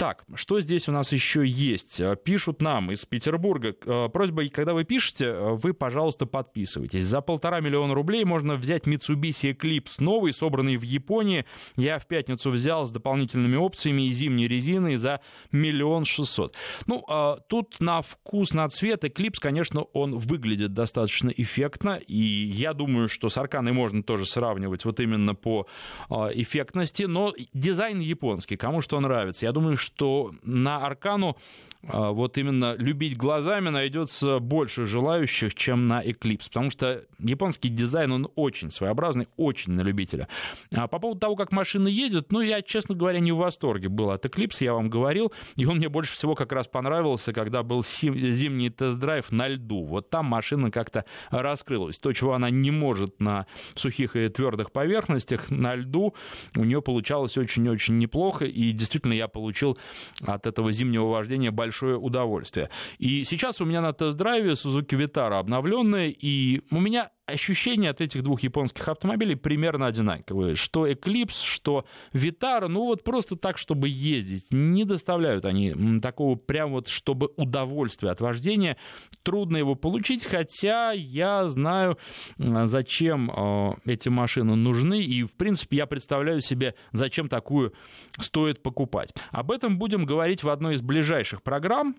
[0.00, 2.00] Так, что здесь у нас еще есть?
[2.00, 3.76] Э, пишут нам из Петербурга.
[3.84, 7.04] Э, просьба, когда вы пишете, э, вы, пожалуйста, подписывайтесь.
[7.04, 11.44] За полтора миллиона рублей можно взять Mitsubishi Eclipse новый, собранный в Японии.
[11.76, 15.20] Я в пятницу взял с дополнительными опциями и зимней резиной за
[15.52, 16.56] миллион шестьсот.
[16.86, 17.04] Ну,
[17.50, 22.00] тут на вкус, на цвет Eclipse, конечно, он выглядит достаточно эффектно.
[22.06, 25.66] И я думаю, что с Арканой можно тоже сравнивать вот именно по
[26.08, 27.02] эффектности.
[27.02, 29.44] Но дизайн японский, кому что нравится.
[29.44, 31.36] Я думаю, что что на Аркану
[31.82, 38.30] вот именно любить глазами найдется больше желающих, чем на Eclipse, потому что японский дизайн, он
[38.34, 40.28] очень своеобразный, очень на любителя.
[40.74, 44.10] А по поводу того, как машина едет, ну, я, честно говоря, не в восторге был
[44.10, 47.82] от Eclipse, я вам говорил, и он мне больше всего как раз понравился, когда был
[47.82, 49.84] зимний тест-драйв на льду.
[49.84, 51.98] Вот там машина как-то раскрылась.
[51.98, 56.14] То, чего она не может на сухих и твердых поверхностях, на льду
[56.56, 59.78] у нее получалось очень-очень неплохо, и действительно я получил
[60.20, 62.68] от этого зимнего вождения большое большое удовольствие.
[62.98, 68.22] И сейчас у меня на тест-драйве Suzuki Vitara обновленная, и у меня ощущения от этих
[68.22, 70.54] двух японских автомобилей примерно одинаковые.
[70.54, 74.46] Что Eclipse, что Vitara, ну вот просто так, чтобы ездить.
[74.50, 78.76] Не доставляют они такого прям вот, чтобы удовольствие от вождения.
[79.22, 81.98] Трудно его получить, хотя я знаю,
[82.36, 87.72] зачем э, эти машины нужны, и, в принципе, я представляю себе, зачем такую
[88.18, 89.12] стоит покупать.
[89.30, 91.96] Об этом будем говорить в одной из ближайших программ.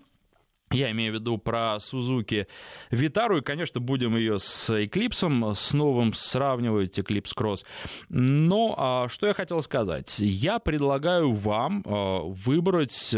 [0.72, 2.46] Я имею в виду про Suzuki
[2.90, 7.64] Витару, и, конечно, будем ее с Eclipse, с новым сравнивать, Eclipse Cross.
[8.08, 10.18] Но а, что я хотел сказать?
[10.18, 13.14] Я предлагаю вам а, выбрать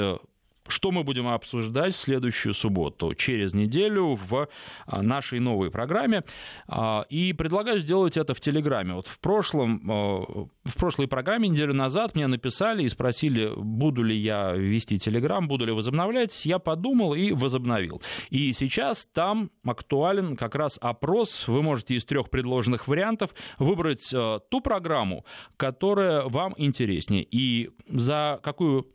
[0.68, 4.48] что мы будем обсуждать в следующую субботу, через неделю в
[4.86, 6.24] а, нашей новой программе.
[6.66, 8.94] А, и предлагаю сделать это в Телеграме.
[8.94, 14.16] Вот в, прошлом, а, в прошлой программе неделю назад мне написали и спросили, буду ли
[14.16, 16.44] я вести Телеграм, буду ли возобновлять.
[16.46, 18.02] Я подумал и возобновил.
[18.30, 21.46] И сейчас там актуален как раз опрос.
[21.46, 25.24] Вы можете из трех предложенных вариантов выбрать ту программу,
[25.56, 27.26] которая вам интереснее.
[27.30, 28.86] И за какую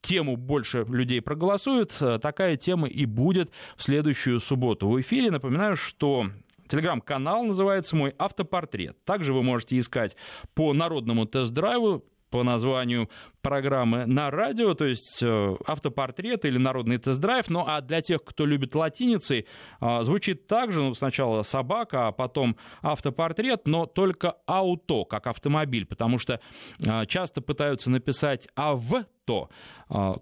[0.00, 4.88] тему больше людей проголосует, э, такая тема и будет в следующую субботу.
[4.88, 6.26] В эфире напоминаю, что
[6.68, 9.02] Телеграм-канал называется «Мой автопортрет».
[9.04, 10.16] Также вы можете искать
[10.54, 13.08] по народному тест-драйву по названию
[13.40, 17.48] программы на радио, то есть э, автопортрет или народный тест-драйв.
[17.48, 19.46] Ну а для тех, кто любит латиницей,
[19.80, 25.86] э, звучит так же, ну, сначала собака, а потом автопортрет, но только ауто, как автомобиль,
[25.86, 26.38] потому что
[27.06, 28.46] часто пытаются написать
[29.28, 29.48] авто,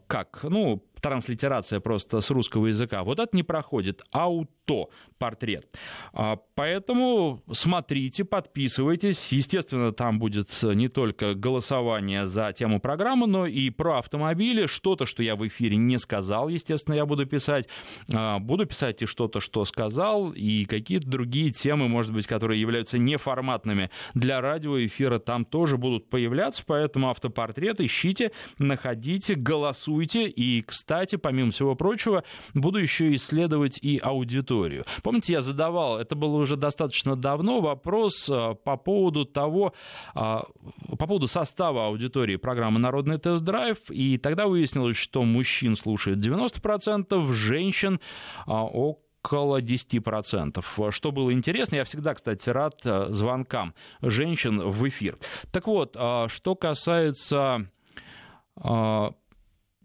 [0.07, 3.05] как, ну, транслитерация просто с русского языка.
[3.05, 4.03] Вот это не проходит.
[4.13, 5.67] Ауто портрет.
[6.13, 9.33] А, поэтому смотрите, подписывайтесь.
[9.33, 14.67] Естественно, там будет не только голосование за тему программы, но и про автомобили.
[14.67, 17.69] Что-то, что я в эфире не сказал, естественно, я буду писать.
[18.13, 22.99] А, буду писать и что-то, что сказал, и какие-то другие темы, может быть, которые являются
[22.99, 26.63] неформатными для радиоэфира, там тоже будут появляться.
[26.67, 30.27] Поэтому автопортрет ищите, находите, голосуйте.
[30.27, 32.23] И, кстати, кстати, помимо всего прочего,
[32.55, 34.85] буду еще исследовать и аудиторию.
[35.03, 39.75] Помните, я задавал, это было уже достаточно давно, вопрос а, по поводу того,
[40.15, 40.45] а,
[40.89, 47.99] по поводу состава аудитории программы «Народный тест-драйв», и тогда выяснилось, что мужчин слушает 90%, женщин
[48.47, 50.93] а, около 10%.
[50.93, 52.75] Что было интересно, я всегда, кстати, рад
[53.09, 55.19] звонкам женщин в эфир.
[55.51, 55.97] Так вот,
[56.29, 57.69] что касается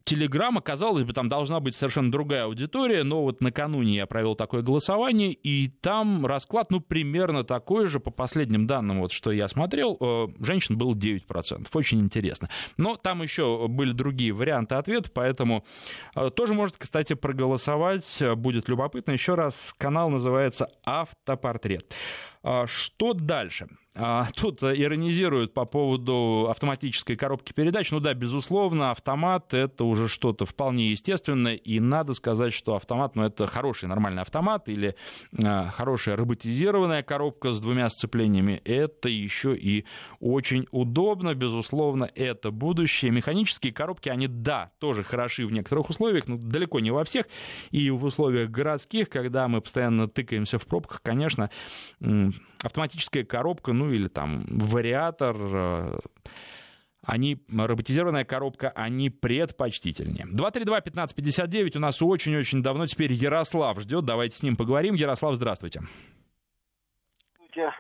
[0.03, 4.61] Телеграма, казалось бы, там должна быть совершенно другая аудитория, но вот накануне я провел такое
[4.61, 9.97] голосование, и там расклад, ну, примерно такой же, по последним данным, вот, что я смотрел,
[9.99, 12.49] э, женщин было 9%, очень интересно.
[12.77, 15.65] Но там еще были другие варианты ответов, поэтому
[16.15, 19.11] э, тоже может, кстати, проголосовать, будет любопытно.
[19.11, 21.93] Еще раз, канал называется «Автопортрет».
[22.43, 23.67] А что дальше?
[23.93, 27.91] А, тут иронизируют по поводу автоматической коробки передач.
[27.91, 33.23] Ну да, безусловно, автомат— это уже что-то вполне естественное, и надо сказать, что автомат, ну
[33.23, 34.95] это хороший нормальный автомат или
[35.43, 39.85] а, хорошая роботизированная коробка с двумя сцеплениями, это еще и
[40.21, 43.11] очень удобно, безусловно, это будущее.
[43.11, 47.25] Механические коробки, они, да, тоже хороши в некоторых условиях, но далеко не во всех,
[47.71, 51.49] и в условиях городских, когда мы постоянно тыкаемся в пробках, конечно,
[52.63, 55.99] автоматическая коробка, ну или там вариатор, э,
[57.05, 60.25] они, роботизированная коробка, они предпочтительнее.
[60.27, 64.05] 232-1559 у нас очень-очень давно теперь Ярослав ждет.
[64.05, 64.95] Давайте с ним поговорим.
[64.95, 65.81] Ярослав, здравствуйте.
[67.51, 67.71] Здравствуйте.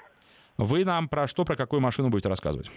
[0.57, 2.69] Вы нам про что, про какую машину будете рассказывать?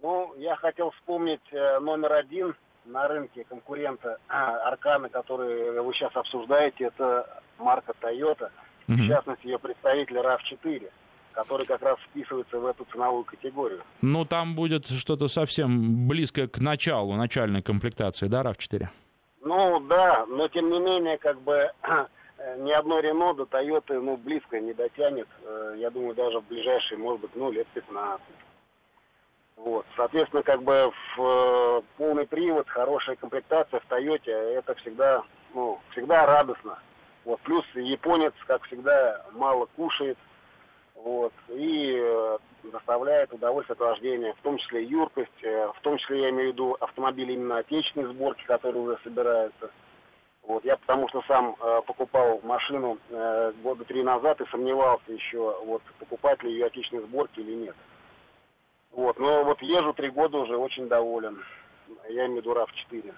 [0.00, 6.84] Ну, я хотел вспомнить э, номер один на рынке конкурента Арканы, который вы сейчас обсуждаете.
[6.86, 8.50] Это марка Toyota–
[8.88, 8.96] Угу.
[8.96, 10.90] В частности, ее представитель RAV4
[11.32, 13.82] который как раз вписывается в эту ценовую категорию.
[14.02, 18.88] Ну, там будет что-то совсем близкое к началу, начальной комплектации, да, RAV4?
[19.44, 21.70] Ну, да, но тем не менее, как бы
[22.58, 25.28] ни одно Рено до Тойоты, ну, близко не дотянет.
[25.44, 28.20] Э, я думаю, даже в ближайшие, может быть, ну, лет 15.
[29.56, 35.22] Вот, соответственно, как бы в э, полный привод, хорошая комплектация в Тойоте, это всегда,
[35.54, 36.78] ну, всегда радостно.
[37.24, 40.18] Вот, плюс японец, как всегда, мало кушает,
[40.96, 46.22] вот, и э, доставляет удовольствие от вождения, в том числе юркость, э, в том числе
[46.22, 49.70] я имею в виду автомобили именно отечественной сборки, которые уже собираются.
[50.42, 55.56] Вот, я потому что сам э, покупал машину э, года три назад и сомневался еще,
[55.64, 57.76] вот, покупать ли ее отечественной сборки или нет.
[58.90, 61.42] Вот, но вот езжу три года уже очень доволен.
[62.08, 63.14] Я имею в виду RAV4.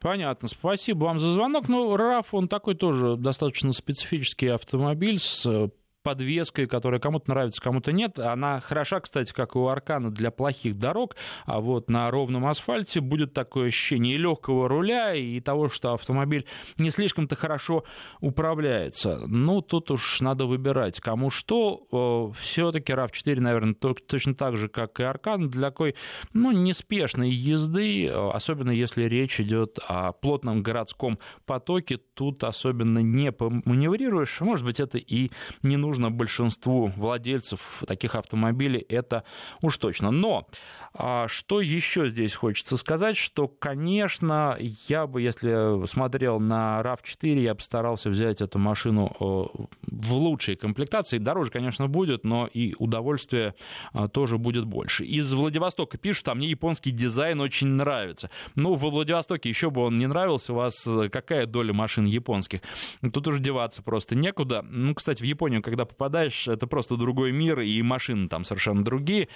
[0.00, 0.48] Понятно.
[0.48, 1.68] Спасибо вам за звонок.
[1.68, 5.70] Ну, RAV, он такой тоже достаточно специфический автомобиль с
[6.02, 8.18] подвеской, которая кому-то нравится, кому-то нет.
[8.18, 13.00] Она хороша, кстати, как и у Аркана для плохих дорог, а вот на ровном асфальте
[13.00, 16.46] будет такое ощущение легкого руля, и того, что автомобиль
[16.78, 17.84] не слишком-то хорошо
[18.20, 19.22] управляется.
[19.26, 22.32] Ну, тут уж надо выбирать, кому что.
[22.38, 25.94] Все-таки RAV4, наверное, точно так же, как и Аркан, для такой,
[26.32, 34.40] ну, неспешной езды, особенно если речь идет о плотном городском потоке, тут особенно не маневрируешь.
[34.40, 35.30] Может быть, это и
[35.62, 39.24] не нужно нужно большинству владельцев таких автомобилей, это
[39.60, 40.12] уж точно.
[40.12, 40.46] Но
[40.94, 44.56] а, что еще здесь хочется сказать, что, конечно,
[44.88, 51.18] я бы, если смотрел на RAV4, я бы старался взять эту машину в лучшей комплектации.
[51.18, 53.54] Дороже, конечно, будет, но и удовольствие
[53.92, 55.04] а, тоже будет больше.
[55.04, 58.30] Из Владивостока пишут, а мне японский дизайн очень нравится.
[58.54, 62.60] Ну, во Владивостоке еще бы он не нравился, у вас э, какая доля машин японских?
[63.12, 64.64] Тут уже деваться просто некуда.
[64.68, 68.84] Ну, кстати, в Японию, когда когда попадаешь, это просто другой мир, и машины там совершенно
[68.84, 69.28] другие.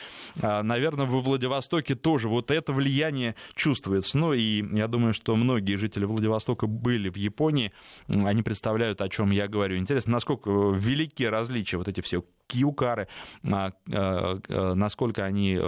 [0.42, 4.18] А, наверное, во Владивостоке тоже вот это влияние чувствуется.
[4.18, 7.72] Ну, и я думаю, что многие жители Владивостока были в Японии,
[8.08, 9.78] они представляют, о чем я говорю.
[9.78, 13.08] Интересно, насколько велики различия, вот эти все кьюкары,
[13.50, 15.58] а, а, насколько они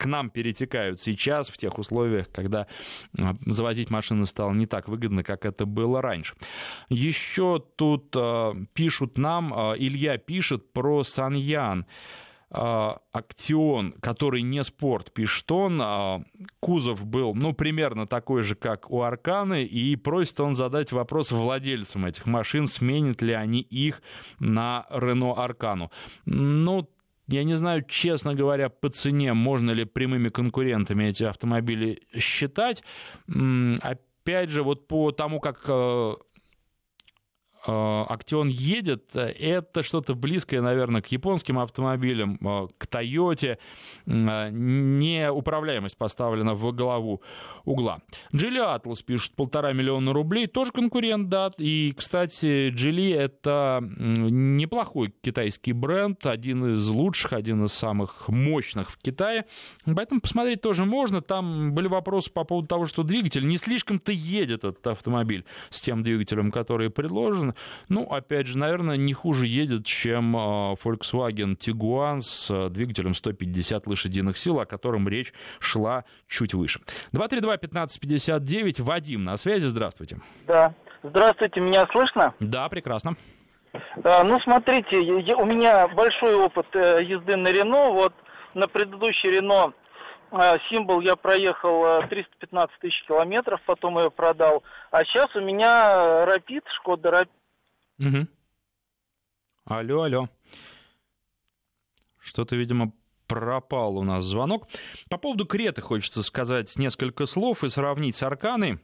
[0.00, 2.66] к нам перетекают сейчас в тех условиях, когда
[3.44, 6.34] завозить машины стало не так выгодно, как это было раньше.
[6.88, 8.16] Еще тут
[8.72, 11.84] пишут нам, Илья пишет про Саньян.
[12.50, 16.24] Актион, который не спорт, пишет он, а
[16.58, 22.06] кузов был, ну, примерно такой же, как у Арканы, и просит он задать вопрос владельцам
[22.06, 24.02] этих машин, сменят ли они их
[24.40, 25.92] на Рено Аркану.
[26.24, 26.88] Ну,
[27.30, 32.82] я не знаю, честно говоря, по цене можно ли прямыми конкурентами эти автомобили считать.
[33.28, 36.14] Опять же, вот по тому, как э,
[37.66, 43.58] Актион едет, это что-то близкое, наверное, к японским автомобилям, э, к Тойоте.
[44.06, 47.22] Э, Неуправляемость поставлена в голову
[47.64, 48.00] угла.
[48.34, 51.50] Джили Атлас пишет полтора миллиона рублей, тоже конкурент, да.
[51.58, 58.96] И, кстати, Джили это неплохой китайский бренд, один из лучших, один из самых мощных в
[58.98, 59.44] Китае.
[59.84, 61.20] Поэтому посмотреть тоже можно.
[61.20, 66.02] Там были вопросы по поводу того, что двигатель не слишком-то едет этот автомобиль с тем
[66.02, 67.49] двигателем, который предложен
[67.88, 73.86] ну, опять же, наверное, не хуже едет, чем а, Volkswagen Tiguan с а, двигателем 150
[73.86, 76.80] лошадиных сил, о котором речь шла чуть выше.
[77.12, 80.18] 232-1559, Вадим на связи, здравствуйте.
[80.46, 82.34] Да, здравствуйте, меня слышно?
[82.40, 83.16] Да, прекрасно.
[84.04, 88.14] А, ну, смотрите, у меня большой опыт э, езды на Рено, вот
[88.54, 89.72] на предыдущей Рено
[90.68, 94.62] символ я проехал 315 тысяч километров, потом ее продал.
[94.92, 97.39] А сейчас у меня Рапид, Шкода Рапид
[98.00, 98.26] Угу.
[99.66, 100.28] Алло, алло.
[102.18, 102.92] Что-то, видимо,
[103.26, 104.66] пропал у нас звонок.
[105.08, 108.80] По поводу Креты хочется сказать несколько слов и сравнить с Арканой.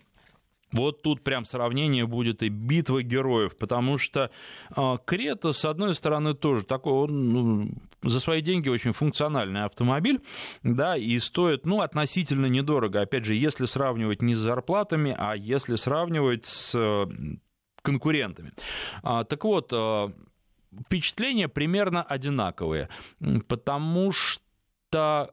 [0.73, 4.31] Вот тут прям сравнение будет и битва героев, потому что
[4.77, 7.71] э, Крета, с одной стороны, тоже такой, он, ну,
[8.03, 10.21] за свои деньги очень функциональный автомобиль,
[10.65, 15.77] да, и стоит, ну, относительно недорого, опять же, если сравнивать не с зарплатами, а если
[15.77, 16.75] сравнивать с
[17.87, 18.53] конкурентами.
[19.03, 20.13] А, так вот, а,
[20.87, 22.89] впечатления примерно одинаковые,
[23.49, 24.41] потому что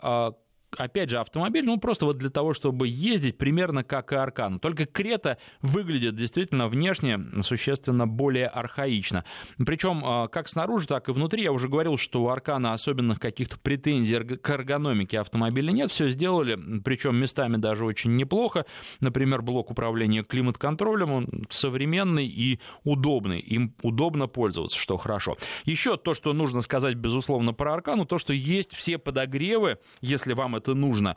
[0.02, 0.34] а,
[0.78, 4.60] опять же, автомобиль, ну, просто вот для того, чтобы ездить примерно как и Аркан.
[4.60, 9.24] Только Крета выглядит действительно внешне существенно более архаично.
[9.58, 11.44] Причем а, как снаружи, так и внутри.
[11.44, 15.92] Я уже говорил, что у Аркана особенных каких-то претензий к эргономике автомобиля нет.
[15.92, 18.66] Все сделали, причем местами даже очень неплохо.
[19.00, 23.40] Например, блок управления климат-контролем, он современный и удобный.
[23.40, 25.38] Им удобно пользоваться, что хорошо.
[25.66, 30.56] Еще то, что нужно сказать, безусловно, про Аркану, то, что есть все подогревы, если вам
[30.56, 31.16] это это нужно,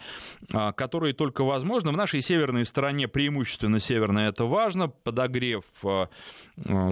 [0.53, 1.93] а, которые только возможно.
[1.93, 4.89] В нашей северной стороне, преимущественно северной, это важно.
[4.89, 6.09] Подогрев а,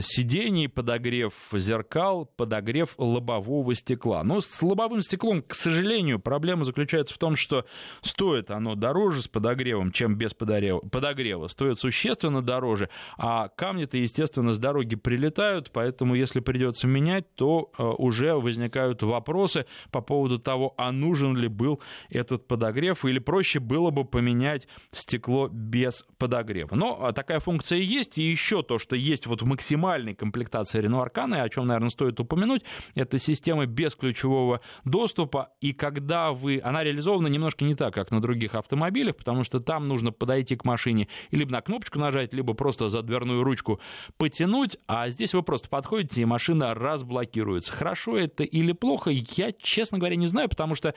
[0.03, 4.23] сидений, подогрев зеркал, подогрев лобового стекла.
[4.23, 7.65] Но с лобовым стеклом, к сожалению, проблема заключается в том, что
[8.03, 10.81] стоит оно дороже с подогревом, чем без подогрева.
[10.81, 11.49] подогрева.
[11.49, 18.35] Стоит существенно дороже, а камни-то, естественно, с дороги прилетают, поэтому если придется менять, то уже
[18.35, 23.91] возникают вопросы по поводу того, а нужен ли был этот этот подогрев, или проще было
[23.91, 26.75] бы поменять стекло без подогрева.
[26.75, 31.09] Но а, такая функция есть, и еще то, что есть вот в максимальной комплектации Renault
[31.09, 32.63] Arcana, о чем, наверное, стоит упомянуть,
[32.97, 36.61] это система без ключевого доступа, и когда вы...
[36.65, 40.65] Она реализована немножко не так, как на других автомобилях, потому что там нужно подойти к
[40.65, 43.81] машине и либо на кнопочку нажать, либо просто за дверную ручку
[44.17, 47.73] потянуть, а здесь вы просто подходите, и машина разблокируется.
[47.73, 50.95] Хорошо это или плохо, я, честно говоря, не знаю, потому что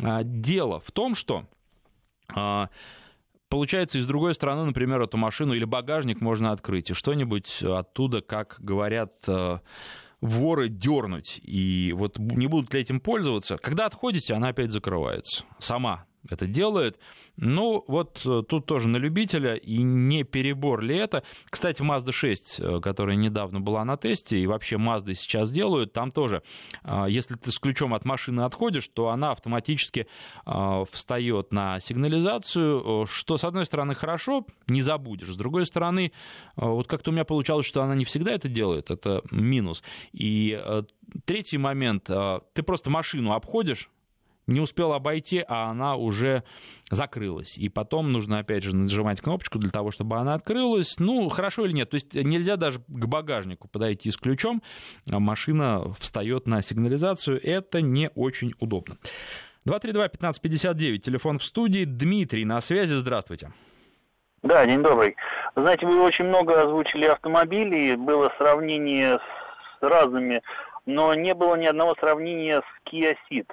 [0.00, 1.44] а, дело в том, что...
[2.34, 2.70] А,
[3.48, 8.20] Получается, и с другой стороны, например, эту машину или багажник можно открыть, и что-нибудь оттуда,
[8.20, 9.60] как говорят а,
[10.20, 11.40] воры, дернуть.
[11.42, 15.44] И вот не будут ли этим пользоваться, когда отходите, она опять закрывается.
[15.58, 16.98] Сама это делает.
[17.36, 21.22] Ну, вот э, тут тоже на любителя, и не перебор ли это.
[21.48, 26.10] Кстати, Mazda 6, э, которая недавно была на тесте, и вообще Mazda сейчас делают, там
[26.10, 26.42] тоже,
[26.82, 30.06] э, если ты с ключом от машины отходишь, то она автоматически
[30.90, 36.12] встает на сигнализацию, что, с одной стороны, хорошо, не забудешь, с другой стороны,
[36.56, 39.82] вот как-то у меня получалось, что она не всегда это делает, это минус.
[40.12, 40.60] И
[41.24, 43.90] третий момент, ты просто машину обходишь,
[44.48, 46.42] не успел обойти, а она уже
[46.90, 47.56] закрылась.
[47.56, 50.98] И потом нужно, опять же, нажимать кнопочку для того, чтобы она открылась.
[50.98, 51.90] Ну, хорошо или нет.
[51.90, 54.62] То есть нельзя даже к багажнику подойти с ключом.
[55.10, 57.40] А машина встает на сигнализацию.
[57.42, 58.96] Это не очень удобно.
[59.66, 61.84] 232-1559, телефон в студии.
[61.84, 62.94] Дмитрий на связи.
[62.94, 63.52] Здравствуйте.
[64.42, 65.16] Да, день добрый.
[65.56, 70.42] Знаете, вы очень много озвучили автомобилей, было сравнение с разными,
[70.86, 73.46] но не было ни одного сравнения с Kia Ceed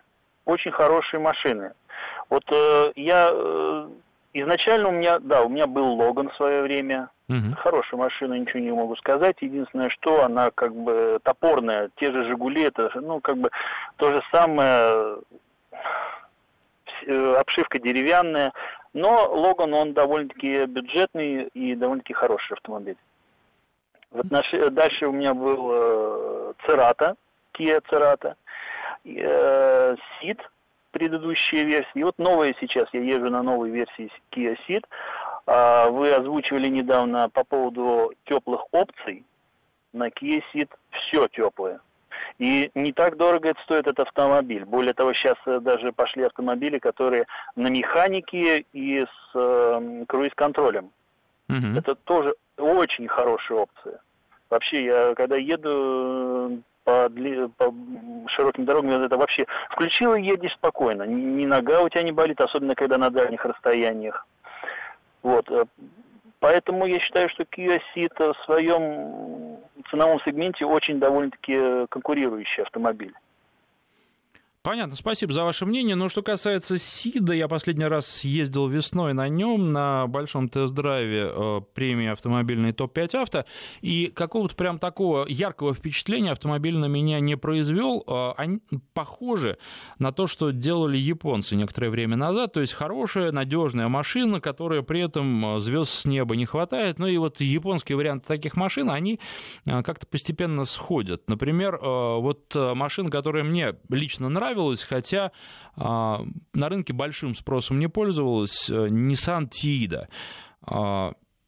[0.45, 1.73] очень хорошие машины.
[2.29, 3.89] Вот э, я э,
[4.33, 7.09] изначально у меня, да, у меня был Логан в свое время.
[7.27, 7.55] Угу.
[7.57, 9.37] Хорошая машина, ничего не могу сказать.
[9.41, 11.89] Единственное, что она как бы топорная.
[11.95, 13.49] Те же Жигули, это, ну, как бы
[13.97, 15.17] то же самое,
[17.07, 18.53] э, обшивка деревянная.
[18.93, 22.97] Но Логан, он довольно-таки бюджетный и довольно-таки хороший автомобиль.
[24.11, 27.15] Вот наш, дальше у меня был э, Церата,
[27.57, 28.35] Kia Церата
[29.05, 30.39] э, Ceed,
[30.91, 31.99] предыдущая версия.
[31.99, 34.85] И вот новая сейчас, я езжу на новой версии Kia Ceed.
[35.45, 39.23] А, вы озвучивали недавно по поводу теплых опций.
[39.93, 41.79] На Kia Ceed все теплое.
[42.39, 44.65] И не так дорого это стоит этот автомобиль.
[44.65, 47.25] Более того, сейчас э, даже пошли автомобили, которые
[47.55, 50.91] на механике и с э, круиз-контролем.
[51.49, 51.77] Mm-hmm.
[51.77, 53.99] Это тоже очень хорошая опция.
[54.49, 57.09] Вообще, я когда еду по,
[57.57, 57.73] по
[58.27, 61.03] широким дорогам это вообще включил и едешь спокойно.
[61.03, 64.25] Ни, нога у тебя не болит, особенно когда на дальних расстояниях.
[65.23, 65.49] Вот.
[65.51, 65.65] Э,
[66.39, 69.57] поэтому я считаю, что Kia Ceed в своем
[69.89, 73.13] ценовом сегменте очень довольно-таки конкурирующий автомобиль.
[74.66, 75.95] Понятно, спасибо за ваше мнение.
[75.95, 81.61] Но что касается Сида, я последний раз ездил весной на нем на большом тест-драйве э,
[81.76, 83.45] премии автомобильный топ-5 авто,
[83.82, 88.03] и какого-то прям такого яркого впечатления автомобиль на меня не произвел.
[88.07, 88.59] Э, они
[88.95, 89.59] похожи
[89.99, 95.01] на то, что делали японцы некоторое время назад, то есть хорошая, надежная машина, которая при
[95.01, 96.97] этом э, звезд с неба не хватает.
[96.97, 99.20] Ну и вот японские варианты таких машин, они
[99.68, 101.30] э, как-то постепенно сходят.
[101.30, 105.31] Например, вот машина, которая мне лично нравится, нравилось, хотя
[105.75, 110.07] а, на рынке большим спросом не пользовалась э, Nissan Tiida.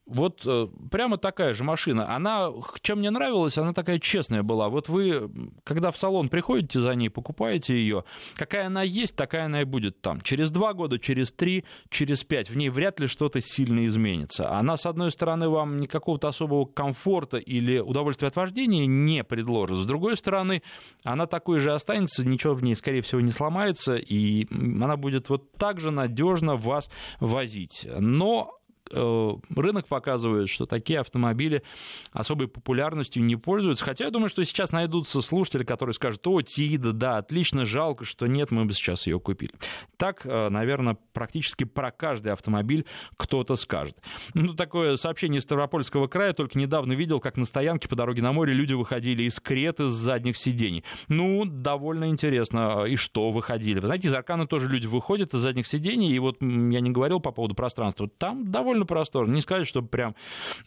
[0.08, 2.16] Вот э, прямо такая же машина.
[2.16, 2.50] Она,
[2.82, 4.70] чем мне нравилась, она такая честная была.
[4.70, 5.30] Вот вы,
[5.66, 8.06] когда в салон приходите за ней, покупаете ее,
[8.36, 10.22] какая она есть, такая она и будет там.
[10.22, 12.50] Через два года, через три, через пять.
[12.50, 14.50] В ней вряд ли что-то сильно изменится.
[14.52, 19.78] Она, с одной стороны, вам никакого-то особого комфорта или удовольствия от вождения не предложит.
[19.78, 20.64] С другой стороны,
[21.04, 25.52] она такой же останется, ничего в ней, скорее всего, не сломается, и она будет вот
[25.54, 26.90] так же надежно вас
[27.20, 27.86] возить.
[28.00, 28.57] Но
[28.92, 31.64] рынок показывает, что такие автомобили
[32.12, 33.86] особой популярностью не пользуются.
[33.86, 38.28] Хотя я думаю, что сейчас найдутся слушатели, которые скажут, о, Тида, да, отлично, жалко, что
[38.28, 39.54] нет, мы бы сейчас ее купили.
[39.98, 42.86] Так, э, наверное, практически про каждый автомобиль
[43.18, 43.98] кто-то скажет.
[44.34, 46.34] Ну, такое сообщение из Ставропольского края.
[46.34, 49.92] Только недавно видел, как на стоянке по дороге на море люди выходили из креты с
[49.92, 50.84] задних сидений.
[51.08, 52.86] Ну, довольно интересно.
[52.88, 53.80] И что выходили?
[53.80, 56.48] Вы знаете, из Аркана тоже люди выходят из задних сидений, и вот я
[56.80, 58.10] не говорил по поводу пространства.
[58.18, 59.34] Там довольно довольно просторно.
[59.34, 60.16] Не сказать, что прям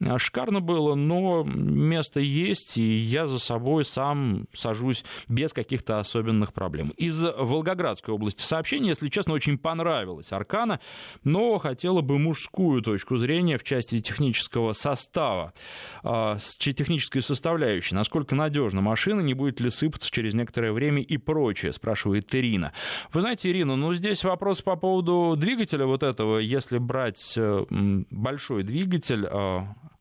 [0.05, 6.53] а, шикарно было, но место есть, и я за собой сам сажусь без каких-то особенных
[6.53, 6.93] проблем.
[6.97, 10.81] Из Волгоградской области сообщение, если честно, очень понравилось Аркана,
[11.25, 15.53] но хотела бы мужскую точку зрения в части технического состава,
[16.03, 17.95] а, технической составляющей.
[17.95, 22.73] Насколько надежна машина, не будет ли сыпаться через некоторое время и прочее, спрашивает Ирина.
[23.13, 26.39] Вы знаете, Ирина, ну здесь вопрос по поводу двигателя вот этого.
[26.39, 27.65] Если брать э,
[28.11, 29.61] большой двигатель, э,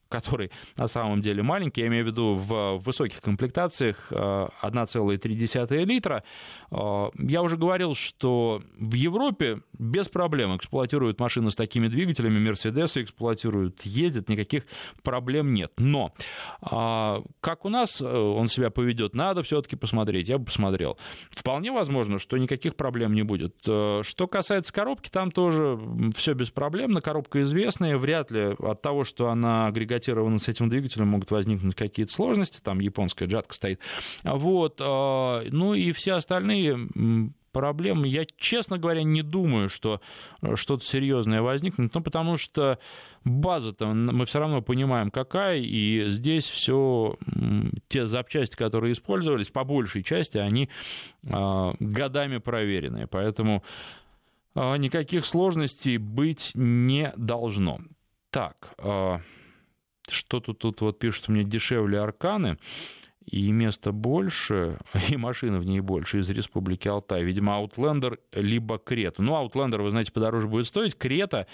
[0.10, 6.24] который на самом деле маленький, я имею в виду в высоких комплектациях 1,3 э, литра.
[6.72, 13.04] Э, я уже говорил, что в Европе без проблем эксплуатируют машины с такими двигателями, Мерседесы
[13.04, 14.64] эксплуатируют, ездят, никаких
[15.04, 15.72] проблем нет.
[15.78, 16.14] Но
[16.70, 20.28] э, как у нас он себя поведет, надо все-таки посмотреть.
[20.28, 20.98] Я бы посмотрел.
[21.30, 23.56] Вполне возможно, что никаких проблем не будет.
[23.62, 25.80] Что касается коробки, там тоже
[26.16, 27.02] все беспроблемно.
[27.02, 31.76] Коробка известная, вряд ли от того, что она агрегативная датированы с этим двигателем, могут возникнуть
[31.76, 33.80] какие-то сложности, там японская джатка стоит.
[34.24, 36.90] Вот, а, ну и все остальные
[37.52, 38.08] проблемы.
[38.08, 40.02] Я, честно говоря, не думаю, что
[40.42, 42.80] э, что-то серьезное возникнет, ну, потому что
[43.24, 47.18] база-то мы все равно понимаем, какая, и здесь все
[47.88, 50.70] те запчасти, которые использовались, по большей части, они
[51.28, 53.64] а, годами проверенные, поэтому
[54.56, 57.80] а, никаких сложностей быть не должно.
[58.32, 58.76] Так,
[60.12, 62.58] что-то тут вот пишут мне дешевле Арканы,
[63.32, 64.78] и места больше,
[65.10, 67.24] и машины в ней больше из Республики Алтай.
[67.24, 69.22] Видимо, Outlander либо Крета.
[69.22, 70.98] Ну, Outlander, вы знаете, подороже будет стоить.
[70.98, 71.48] Крета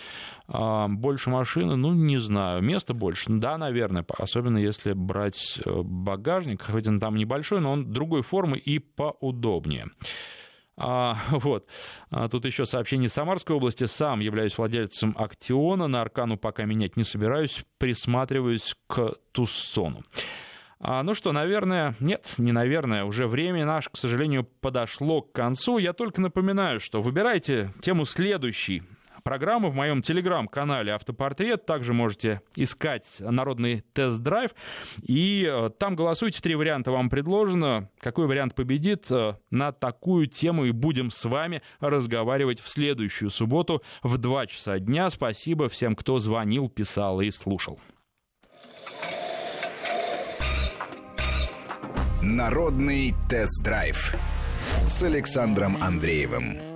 [0.48, 2.62] а, больше машины, ну, не знаю.
[2.62, 4.06] Места больше, да, наверное.
[4.18, 9.88] Особенно если брать э, багажник, хоть он там небольшой, но он другой формы и поудобнее.
[10.78, 11.68] А, вот.
[12.10, 13.86] А, тут еще сообщение Самарской области.
[13.86, 15.88] Сам являюсь владельцем Актиона.
[15.88, 17.64] На Аркану пока менять не собираюсь.
[17.78, 20.04] Присматриваюсь к Туссону.
[20.80, 25.78] А, ну что, наверное, нет, не наверное, уже время наше, к сожалению, подошло к концу.
[25.78, 28.84] Я только напоминаю, что выбирайте тему следующей
[29.26, 31.66] программы в моем телеграм-канале «Автопортрет».
[31.66, 34.52] Также можете искать «Народный тест-драйв».
[35.02, 36.42] И э, там голосуйте.
[36.42, 37.90] Три варианта вам предложено.
[38.00, 39.08] Какой вариант победит?
[39.10, 44.78] Э, на такую тему и будем с вами разговаривать в следующую субботу в 2 часа
[44.78, 45.10] дня.
[45.10, 47.80] Спасибо всем, кто звонил, писал и слушал.
[52.22, 54.16] Народный тест-драйв
[54.88, 56.75] с Александром Андреевым.